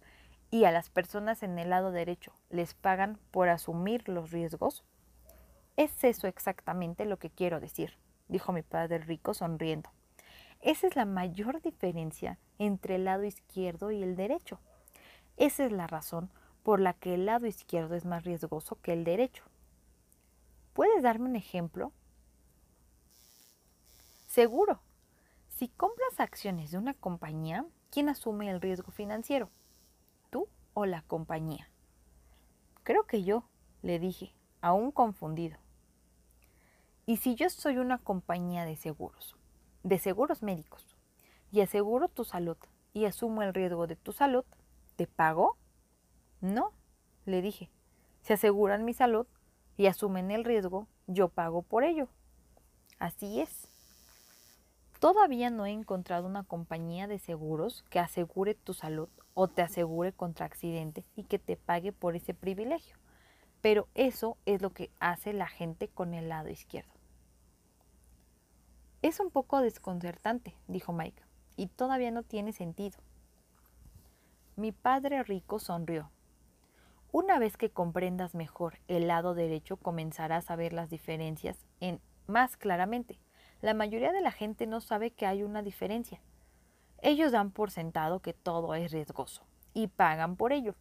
y 0.50 0.64
a 0.64 0.72
las 0.72 0.90
personas 0.90 1.44
en 1.44 1.60
el 1.60 1.72
lado 1.72 1.92
derecho 1.92 2.32
les 2.50 2.74
pagan 2.74 3.20
por 3.32 3.50
asumir 3.50 4.08
los 4.08 4.32
riesgos. 4.32 4.86
Es 5.76 6.06
eso 6.06 6.28
exactamente 6.28 7.04
lo 7.04 7.20
que 7.20 7.30
quiero 7.30 7.60
decir, 7.60 7.98
dijo 8.30 8.54
mi 8.54 8.62
padre 8.62 9.00
rico 9.00 9.34
sonriendo. 9.34 9.90
Esa 10.62 10.88
es 10.88 10.96
la 10.96 11.06
mayor 11.06 11.62
diferencia 11.62 12.38
entre 12.58 12.96
el 12.96 13.06
lado 13.06 13.24
izquierdo 13.24 13.92
y 13.92 14.02
el 14.02 14.16
derecho. 14.16 14.60
Esa 15.38 15.66
es 15.66 15.72
la 15.72 15.88
razón 15.88 16.30
por 16.64 16.80
la 16.80 16.94
que 16.94 17.14
el 17.14 17.26
lado 17.26 17.48
izquierdo 17.48 17.96
es 17.96 18.06
más 18.06 18.24
riesgoso 18.24 18.78
que 18.82 18.94
el 18.94 19.04
derecho. 19.04 19.44
¿Puedes 20.74 21.02
darme 21.02 21.30
un 21.30 21.36
ejemplo? 21.36 21.92
Seguro. 24.28 24.82
Si 25.50 25.70
compras 25.70 26.20
acciones 26.20 26.72
de 26.72 26.78
una 26.78 26.94
compañía, 26.94 27.66
¿quién 27.90 28.08
asume 28.08 28.50
el 28.50 28.62
riesgo 28.62 28.92
financiero? 28.92 29.50
¿Tú 30.30 30.48
o 30.74 30.86
la 30.86 31.02
compañía? 31.02 31.70
Creo 32.84 33.06
que 33.08 33.24
yo, 33.24 33.44
le 33.82 34.00
dije, 34.00 34.34
aún 34.62 34.92
confundido. 34.92 35.58
¿Y 37.10 37.18
si 37.18 37.34
yo 37.34 37.50
soy 37.50 37.80
una 37.80 37.98
compañía 37.98 38.66
de 38.66 38.76
seguros, 38.76 39.36
de 39.82 39.98
seguros 39.98 40.44
médicos, 40.44 40.96
y 41.52 41.62
aseguro 41.62 42.08
tu 42.08 42.24
salud 42.24 42.56
y 42.94 43.06
asumo 43.06 43.42
el 43.42 43.56
riesgo 43.56 43.88
de 43.88 43.96
tu 43.96 44.12
salud, 44.12 44.46
¿te 44.96 45.08
pago? 45.08 45.58
No, 46.40 46.72
le 47.26 47.42
dije. 47.42 47.72
Si 48.22 48.34
aseguran 48.34 48.86
mi 48.86 48.94
salud 48.94 49.26
y 49.76 49.88
asumen 49.88 50.30
el 50.30 50.44
riesgo, 50.46 50.86
yo 51.08 51.30
pago 51.30 51.64
por 51.64 51.84
ello. 51.84 52.10
Así 53.00 53.42
es. 53.42 53.68
Todavía 55.00 55.50
no 55.50 55.66
he 55.66 55.72
encontrado 55.72 56.28
una 56.28 56.44
compañía 56.44 57.08
de 57.08 57.18
seguros 57.18 57.84
que 57.90 57.98
asegure 57.98 58.54
tu 58.54 58.76
salud 58.76 59.10
o 59.34 59.48
te 59.48 59.64
asegure 59.64 60.14
contra 60.14 60.46
accidente 60.46 61.04
y 61.16 61.24
que 61.24 61.40
te 61.40 61.58
pague 61.58 61.92
por 61.92 62.16
ese 62.16 62.36
privilegio. 62.36 62.98
Pero 63.62 63.88
eso 63.96 64.38
es 64.46 64.62
lo 64.62 64.74
que 64.74 64.92
hace 65.00 65.34
la 65.34 65.48
gente 65.48 65.88
con 65.88 66.14
el 66.14 66.30
lado 66.30 66.50
izquierdo. 66.50 66.99
Es 69.02 69.22
un 69.22 69.32
poco 69.32 69.62
desconcertante, 69.62 70.56
dijo 70.68 70.92
Mike, 70.92 71.24
y 71.56 71.68
todavía 71.68 72.12
no 72.12 72.24
tiene 72.24 72.52
sentido. 72.52 73.00
Mi 74.58 74.74
padre 74.74 75.24
rico 75.24 75.58
sonrió. 75.60 76.12
Una 77.14 77.40
vez 77.40 77.56
que 77.56 77.72
comprendas 77.72 78.36
mejor 78.36 78.80
el 78.90 79.08
lado 79.08 79.36
derecho, 79.36 79.78
comenzarás 79.78 80.52
a 80.52 80.58
ver 80.58 80.74
las 80.74 80.90
diferencias 80.90 81.66
en 81.80 82.02
más 82.28 82.58
claramente. 82.58 83.20
La 83.62 83.74
mayoría 83.74 84.12
de 84.12 84.20
la 84.20 84.32
gente 84.32 84.68
no 84.68 84.82
sabe 84.82 85.12
que 85.12 85.26
hay 85.26 85.44
una 85.44 85.62
diferencia. 85.62 86.22
Ellos 87.02 87.32
dan 87.32 87.52
por 87.52 87.72
sentado 87.72 88.20
que 88.20 88.34
todo 88.34 88.76
es 88.76 88.92
riesgoso 88.92 89.46
y 89.74 89.88
pagan 89.88 90.36
por 90.36 90.52
ello. 90.52 90.76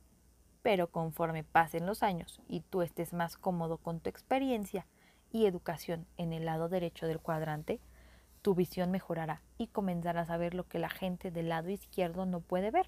Pero 0.62 0.90
conforme 0.90 1.44
pasen 1.44 1.86
los 1.86 2.02
años 2.02 2.42
y 2.48 2.60
tú 2.60 2.82
estés 2.82 3.12
más 3.12 3.38
cómodo 3.38 3.78
con 3.78 4.00
tu 4.00 4.10
experiencia 4.10 4.86
y 5.30 5.46
educación 5.46 6.06
en 6.16 6.32
el 6.32 6.44
lado 6.44 6.68
derecho 6.68 7.06
del 7.06 7.20
cuadrante, 7.20 7.80
tu 8.48 8.54
visión 8.54 8.90
mejorará 8.90 9.42
y 9.58 9.66
comenzarás 9.66 10.30
a 10.30 10.38
ver 10.38 10.54
lo 10.54 10.66
que 10.66 10.78
la 10.78 10.88
gente 10.88 11.30
del 11.30 11.50
lado 11.50 11.68
izquierdo 11.68 12.24
no 12.24 12.40
puede 12.40 12.70
ver. 12.70 12.86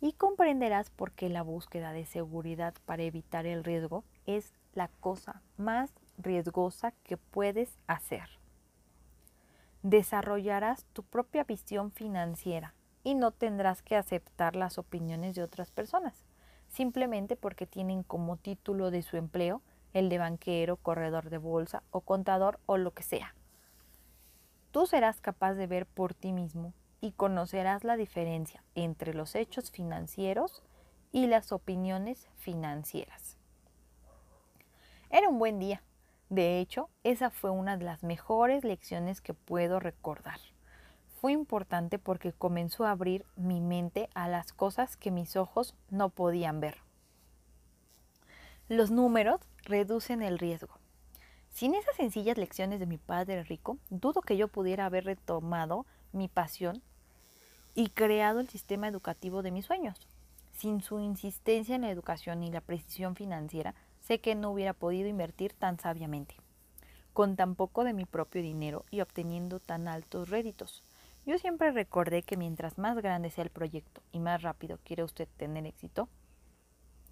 Y 0.00 0.12
comprenderás 0.12 0.90
por 0.90 1.10
qué 1.10 1.28
la 1.28 1.42
búsqueda 1.42 1.92
de 1.92 2.06
seguridad 2.06 2.72
para 2.84 3.02
evitar 3.02 3.46
el 3.46 3.64
riesgo 3.64 4.04
es 4.26 4.52
la 4.72 4.86
cosa 4.86 5.42
más 5.56 5.92
riesgosa 6.18 6.92
que 7.02 7.16
puedes 7.16 7.80
hacer. 7.88 8.38
Desarrollarás 9.82 10.84
tu 10.92 11.02
propia 11.02 11.42
visión 11.42 11.90
financiera 11.90 12.76
y 13.02 13.16
no 13.16 13.32
tendrás 13.32 13.82
que 13.82 13.96
aceptar 13.96 14.54
las 14.54 14.78
opiniones 14.78 15.34
de 15.34 15.42
otras 15.42 15.72
personas, 15.72 16.24
simplemente 16.68 17.34
porque 17.34 17.66
tienen 17.66 18.04
como 18.04 18.36
título 18.36 18.92
de 18.92 19.02
su 19.02 19.16
empleo 19.16 19.62
el 19.94 20.08
de 20.10 20.18
banquero, 20.18 20.76
corredor 20.76 21.28
de 21.28 21.38
bolsa 21.38 21.82
o 21.90 22.02
contador 22.02 22.60
o 22.66 22.76
lo 22.76 22.92
que 22.92 23.02
sea. 23.02 23.34
Tú 24.70 24.86
serás 24.86 25.20
capaz 25.20 25.54
de 25.54 25.66
ver 25.66 25.86
por 25.86 26.14
ti 26.14 26.32
mismo 26.32 26.72
y 27.00 27.12
conocerás 27.12 27.82
la 27.82 27.96
diferencia 27.96 28.62
entre 28.74 29.14
los 29.14 29.34
hechos 29.34 29.70
financieros 29.70 30.62
y 31.12 31.26
las 31.26 31.50
opiniones 31.50 32.28
financieras. 32.36 33.36
Era 35.10 35.28
un 35.28 35.38
buen 35.38 35.58
día. 35.58 35.82
De 36.28 36.60
hecho, 36.60 36.88
esa 37.02 37.30
fue 37.30 37.50
una 37.50 37.76
de 37.76 37.84
las 37.84 38.04
mejores 38.04 38.62
lecciones 38.62 39.20
que 39.20 39.34
puedo 39.34 39.80
recordar. 39.80 40.38
Fue 41.20 41.32
importante 41.32 41.98
porque 41.98 42.32
comenzó 42.32 42.86
a 42.86 42.92
abrir 42.92 43.26
mi 43.34 43.60
mente 43.60 44.08
a 44.14 44.28
las 44.28 44.52
cosas 44.52 44.96
que 44.96 45.10
mis 45.10 45.34
ojos 45.34 45.74
no 45.90 46.10
podían 46.10 46.60
ver. 46.60 46.78
Los 48.68 48.92
números 48.92 49.40
reducen 49.64 50.22
el 50.22 50.38
riesgo. 50.38 50.79
Sin 51.60 51.74
esas 51.74 51.94
sencillas 51.94 52.38
lecciones 52.38 52.80
de 52.80 52.86
mi 52.86 52.96
padre 52.96 53.42
rico, 53.42 53.76
dudo 53.90 54.22
que 54.22 54.38
yo 54.38 54.48
pudiera 54.48 54.86
haber 54.86 55.04
retomado 55.04 55.84
mi 56.10 56.26
pasión 56.26 56.82
y 57.74 57.90
creado 57.90 58.40
el 58.40 58.48
sistema 58.48 58.88
educativo 58.88 59.42
de 59.42 59.50
mis 59.50 59.66
sueños. 59.66 60.08
Sin 60.56 60.80
su 60.80 61.00
insistencia 61.00 61.74
en 61.74 61.82
la 61.82 61.90
educación 61.90 62.42
y 62.44 62.50
la 62.50 62.62
precisión 62.62 63.14
financiera, 63.14 63.74
sé 64.00 64.22
que 64.22 64.34
no 64.34 64.52
hubiera 64.52 64.72
podido 64.72 65.06
invertir 65.06 65.52
tan 65.52 65.78
sabiamente, 65.78 66.34
con 67.12 67.36
tan 67.36 67.54
poco 67.54 67.84
de 67.84 67.92
mi 67.92 68.06
propio 68.06 68.40
dinero 68.40 68.86
y 68.90 69.02
obteniendo 69.02 69.60
tan 69.60 69.86
altos 69.86 70.30
réditos. 70.30 70.82
Yo 71.26 71.36
siempre 71.36 71.72
recordé 71.72 72.22
que 72.22 72.38
mientras 72.38 72.78
más 72.78 72.96
grande 72.96 73.28
sea 73.28 73.44
el 73.44 73.50
proyecto 73.50 74.00
y 74.12 74.20
más 74.20 74.40
rápido 74.40 74.78
quiere 74.82 75.04
usted 75.04 75.28
tener 75.36 75.66
éxito, 75.66 76.08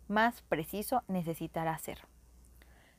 más 0.08 0.40
preciso 0.40 1.02
necesitará 1.06 1.76
ser. 1.76 1.98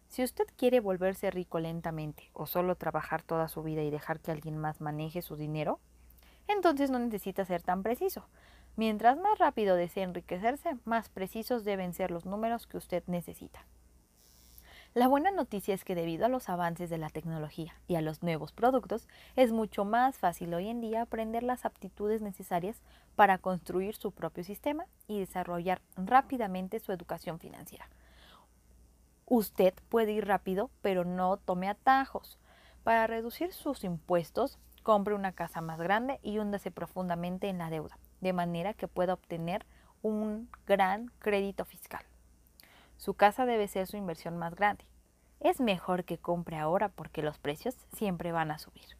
Si 0.09 0.23
usted 0.23 0.47
quiere 0.57 0.79
volverse 0.79 1.29
rico 1.29 1.59
lentamente 1.59 2.31
o 2.33 2.47
solo 2.47 2.75
trabajar 2.75 3.21
toda 3.21 3.47
su 3.47 3.61
vida 3.61 3.83
y 3.83 3.91
dejar 3.91 4.19
que 4.19 4.31
alguien 4.31 4.57
más 4.57 4.81
maneje 4.81 5.21
su 5.21 5.35
dinero, 5.35 5.79
entonces 6.47 6.89
no 6.89 6.97
necesita 6.97 7.45
ser 7.45 7.61
tan 7.61 7.83
preciso. 7.83 8.27
Mientras 8.75 9.17
más 9.17 9.37
rápido 9.37 9.75
desee 9.75 10.03
enriquecerse, 10.03 10.77
más 10.83 11.09
precisos 11.09 11.63
deben 11.63 11.93
ser 11.93 12.09
los 12.09 12.25
números 12.25 12.65
que 12.65 12.77
usted 12.77 13.03
necesita. 13.05 13.65
La 14.95 15.07
buena 15.07 15.29
noticia 15.29 15.75
es 15.75 15.83
que 15.83 15.93
debido 15.93 16.25
a 16.25 16.29
los 16.29 16.49
avances 16.49 16.89
de 16.89 16.97
la 16.97 17.11
tecnología 17.11 17.75
y 17.87 17.93
a 17.93 18.01
los 18.01 18.23
nuevos 18.23 18.51
productos, 18.51 19.07
es 19.35 19.51
mucho 19.51 19.85
más 19.85 20.17
fácil 20.17 20.51
hoy 20.55 20.69
en 20.69 20.81
día 20.81 21.03
aprender 21.03 21.43
las 21.43 21.65
aptitudes 21.65 22.23
necesarias 22.23 22.81
para 23.15 23.37
construir 23.37 23.95
su 23.95 24.11
propio 24.11 24.43
sistema 24.43 24.85
y 25.07 25.19
desarrollar 25.19 25.83
rápidamente 25.95 26.79
su 26.79 26.91
educación 26.91 27.39
financiera. 27.39 27.87
Usted 29.31 29.75
puede 29.89 30.11
ir 30.13 30.25
rápido, 30.25 30.71
pero 30.81 31.05
no 31.05 31.37
tome 31.37 31.69
atajos. 31.69 32.39
Para 32.83 33.05
reducir 33.05 33.53
sus 33.53 33.83
impuestos, 33.83 34.57
compre 34.81 35.13
una 35.13 35.33
casa 35.33 35.61
más 35.61 35.79
grande 35.79 36.19
y 36.23 36.39
húndase 36.39 36.71
profundamente 36.71 37.47
en 37.47 37.59
la 37.59 37.69
deuda, 37.69 37.99
de 38.21 38.33
manera 38.33 38.73
que 38.73 38.87
pueda 38.87 39.13
obtener 39.13 39.67
un 40.01 40.49
gran 40.65 41.11
crédito 41.19 41.63
fiscal. 41.63 42.03
Su 42.97 43.13
casa 43.13 43.45
debe 43.45 43.67
ser 43.67 43.85
su 43.85 43.97
inversión 43.97 44.35
más 44.37 44.55
grande. 44.55 44.83
Es 45.39 45.61
mejor 45.61 46.05
que 46.05 46.17
compre 46.17 46.57
ahora 46.57 46.89
porque 46.89 47.21
los 47.21 47.37
precios 47.37 47.75
siempre 47.93 48.31
van 48.31 48.49
a 48.49 48.57
subir. 48.57 48.97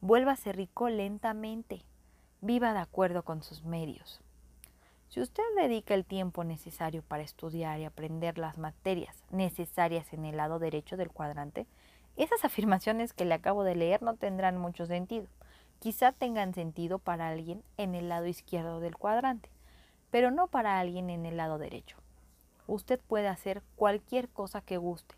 Vuélvase 0.00 0.52
rico 0.52 0.88
lentamente. 0.88 1.84
Viva 2.40 2.72
de 2.72 2.80
acuerdo 2.80 3.22
con 3.22 3.44
sus 3.44 3.62
medios. 3.62 4.20
Si 5.08 5.20
usted 5.20 5.42
dedica 5.56 5.94
el 5.94 6.04
tiempo 6.04 6.44
necesario 6.44 7.02
para 7.02 7.22
estudiar 7.22 7.80
y 7.80 7.84
aprender 7.84 8.36
las 8.36 8.58
materias 8.58 9.24
necesarias 9.30 10.12
en 10.12 10.26
el 10.26 10.36
lado 10.36 10.58
derecho 10.58 10.98
del 10.98 11.10
cuadrante, 11.10 11.66
esas 12.16 12.44
afirmaciones 12.44 13.14
que 13.14 13.24
le 13.24 13.34
acabo 13.34 13.64
de 13.64 13.74
leer 13.74 14.02
no 14.02 14.16
tendrán 14.16 14.58
mucho 14.58 14.84
sentido. 14.84 15.26
Quizá 15.78 16.12
tengan 16.12 16.52
sentido 16.52 16.98
para 16.98 17.28
alguien 17.28 17.62
en 17.78 17.94
el 17.94 18.08
lado 18.10 18.26
izquierdo 18.26 18.80
del 18.80 18.96
cuadrante, 18.96 19.48
pero 20.10 20.30
no 20.30 20.48
para 20.48 20.78
alguien 20.78 21.08
en 21.08 21.24
el 21.24 21.38
lado 21.38 21.56
derecho. 21.56 21.96
Usted 22.66 23.00
puede 23.00 23.28
hacer 23.28 23.62
cualquier 23.76 24.28
cosa 24.28 24.60
que 24.60 24.76
guste 24.76 25.14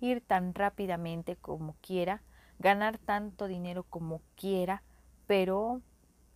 ir 0.00 0.20
tan 0.20 0.54
rápidamente 0.54 1.36
como 1.36 1.76
quiera, 1.80 2.22
ganar 2.58 2.98
tanto 2.98 3.46
dinero 3.46 3.84
como 3.84 4.20
quiera, 4.36 4.82
pero 5.26 5.80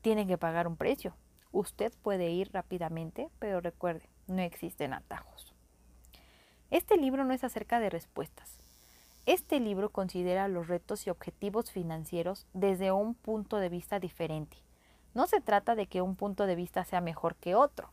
tiene 0.00 0.26
que 0.26 0.38
pagar 0.38 0.66
un 0.66 0.76
precio. 0.76 1.14
Usted 1.52 1.92
puede 2.02 2.30
ir 2.30 2.50
rápidamente, 2.52 3.28
pero 3.38 3.60
recuerde, 3.60 4.08
no 4.26 4.42
existen 4.42 4.92
atajos. 4.92 5.54
Este 6.70 6.96
libro 6.96 7.24
no 7.24 7.32
es 7.32 7.44
acerca 7.44 7.80
de 7.80 7.90
respuestas. 7.90 8.58
Este 9.24 9.60
libro 9.60 9.90
considera 9.90 10.48
los 10.48 10.68
retos 10.68 11.06
y 11.06 11.10
objetivos 11.10 11.70
financieros 11.70 12.46
desde 12.52 12.92
un 12.92 13.14
punto 13.14 13.58
de 13.58 13.68
vista 13.68 14.00
diferente. 14.00 14.56
No 15.14 15.26
se 15.26 15.40
trata 15.40 15.74
de 15.74 15.86
que 15.86 16.02
un 16.02 16.16
punto 16.16 16.46
de 16.46 16.56
vista 16.56 16.84
sea 16.84 17.00
mejor 17.00 17.36
que 17.36 17.54
otro. 17.54 17.90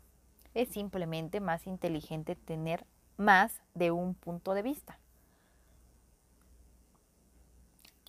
Es 0.53 0.69
simplemente 0.69 1.39
más 1.39 1.67
inteligente 1.67 2.35
tener 2.35 2.85
más 3.17 3.61
de 3.73 3.91
un 3.91 4.13
punto 4.13 4.53
de 4.53 4.61
vista. 4.61 4.99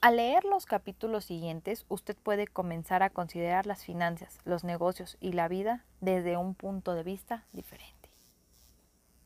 Al 0.03 0.17
leer 0.17 0.45
los 0.45 0.67
capítulos 0.67 1.25
siguientes, 1.25 1.87
usted 1.89 2.17
puede 2.23 2.47
comenzar 2.47 3.03
a 3.03 3.11
considerar 3.11 3.67
las 3.67 3.85
finanzas, 3.85 4.39
los 4.45 4.63
negocios 4.63 5.17
y 5.21 5.33
la 5.33 5.49
vida 5.49 5.85
desde 6.01 6.37
un 6.37 6.55
punto 6.55 6.95
de 6.95 7.03
vista 7.03 7.45
diferente. 7.53 7.96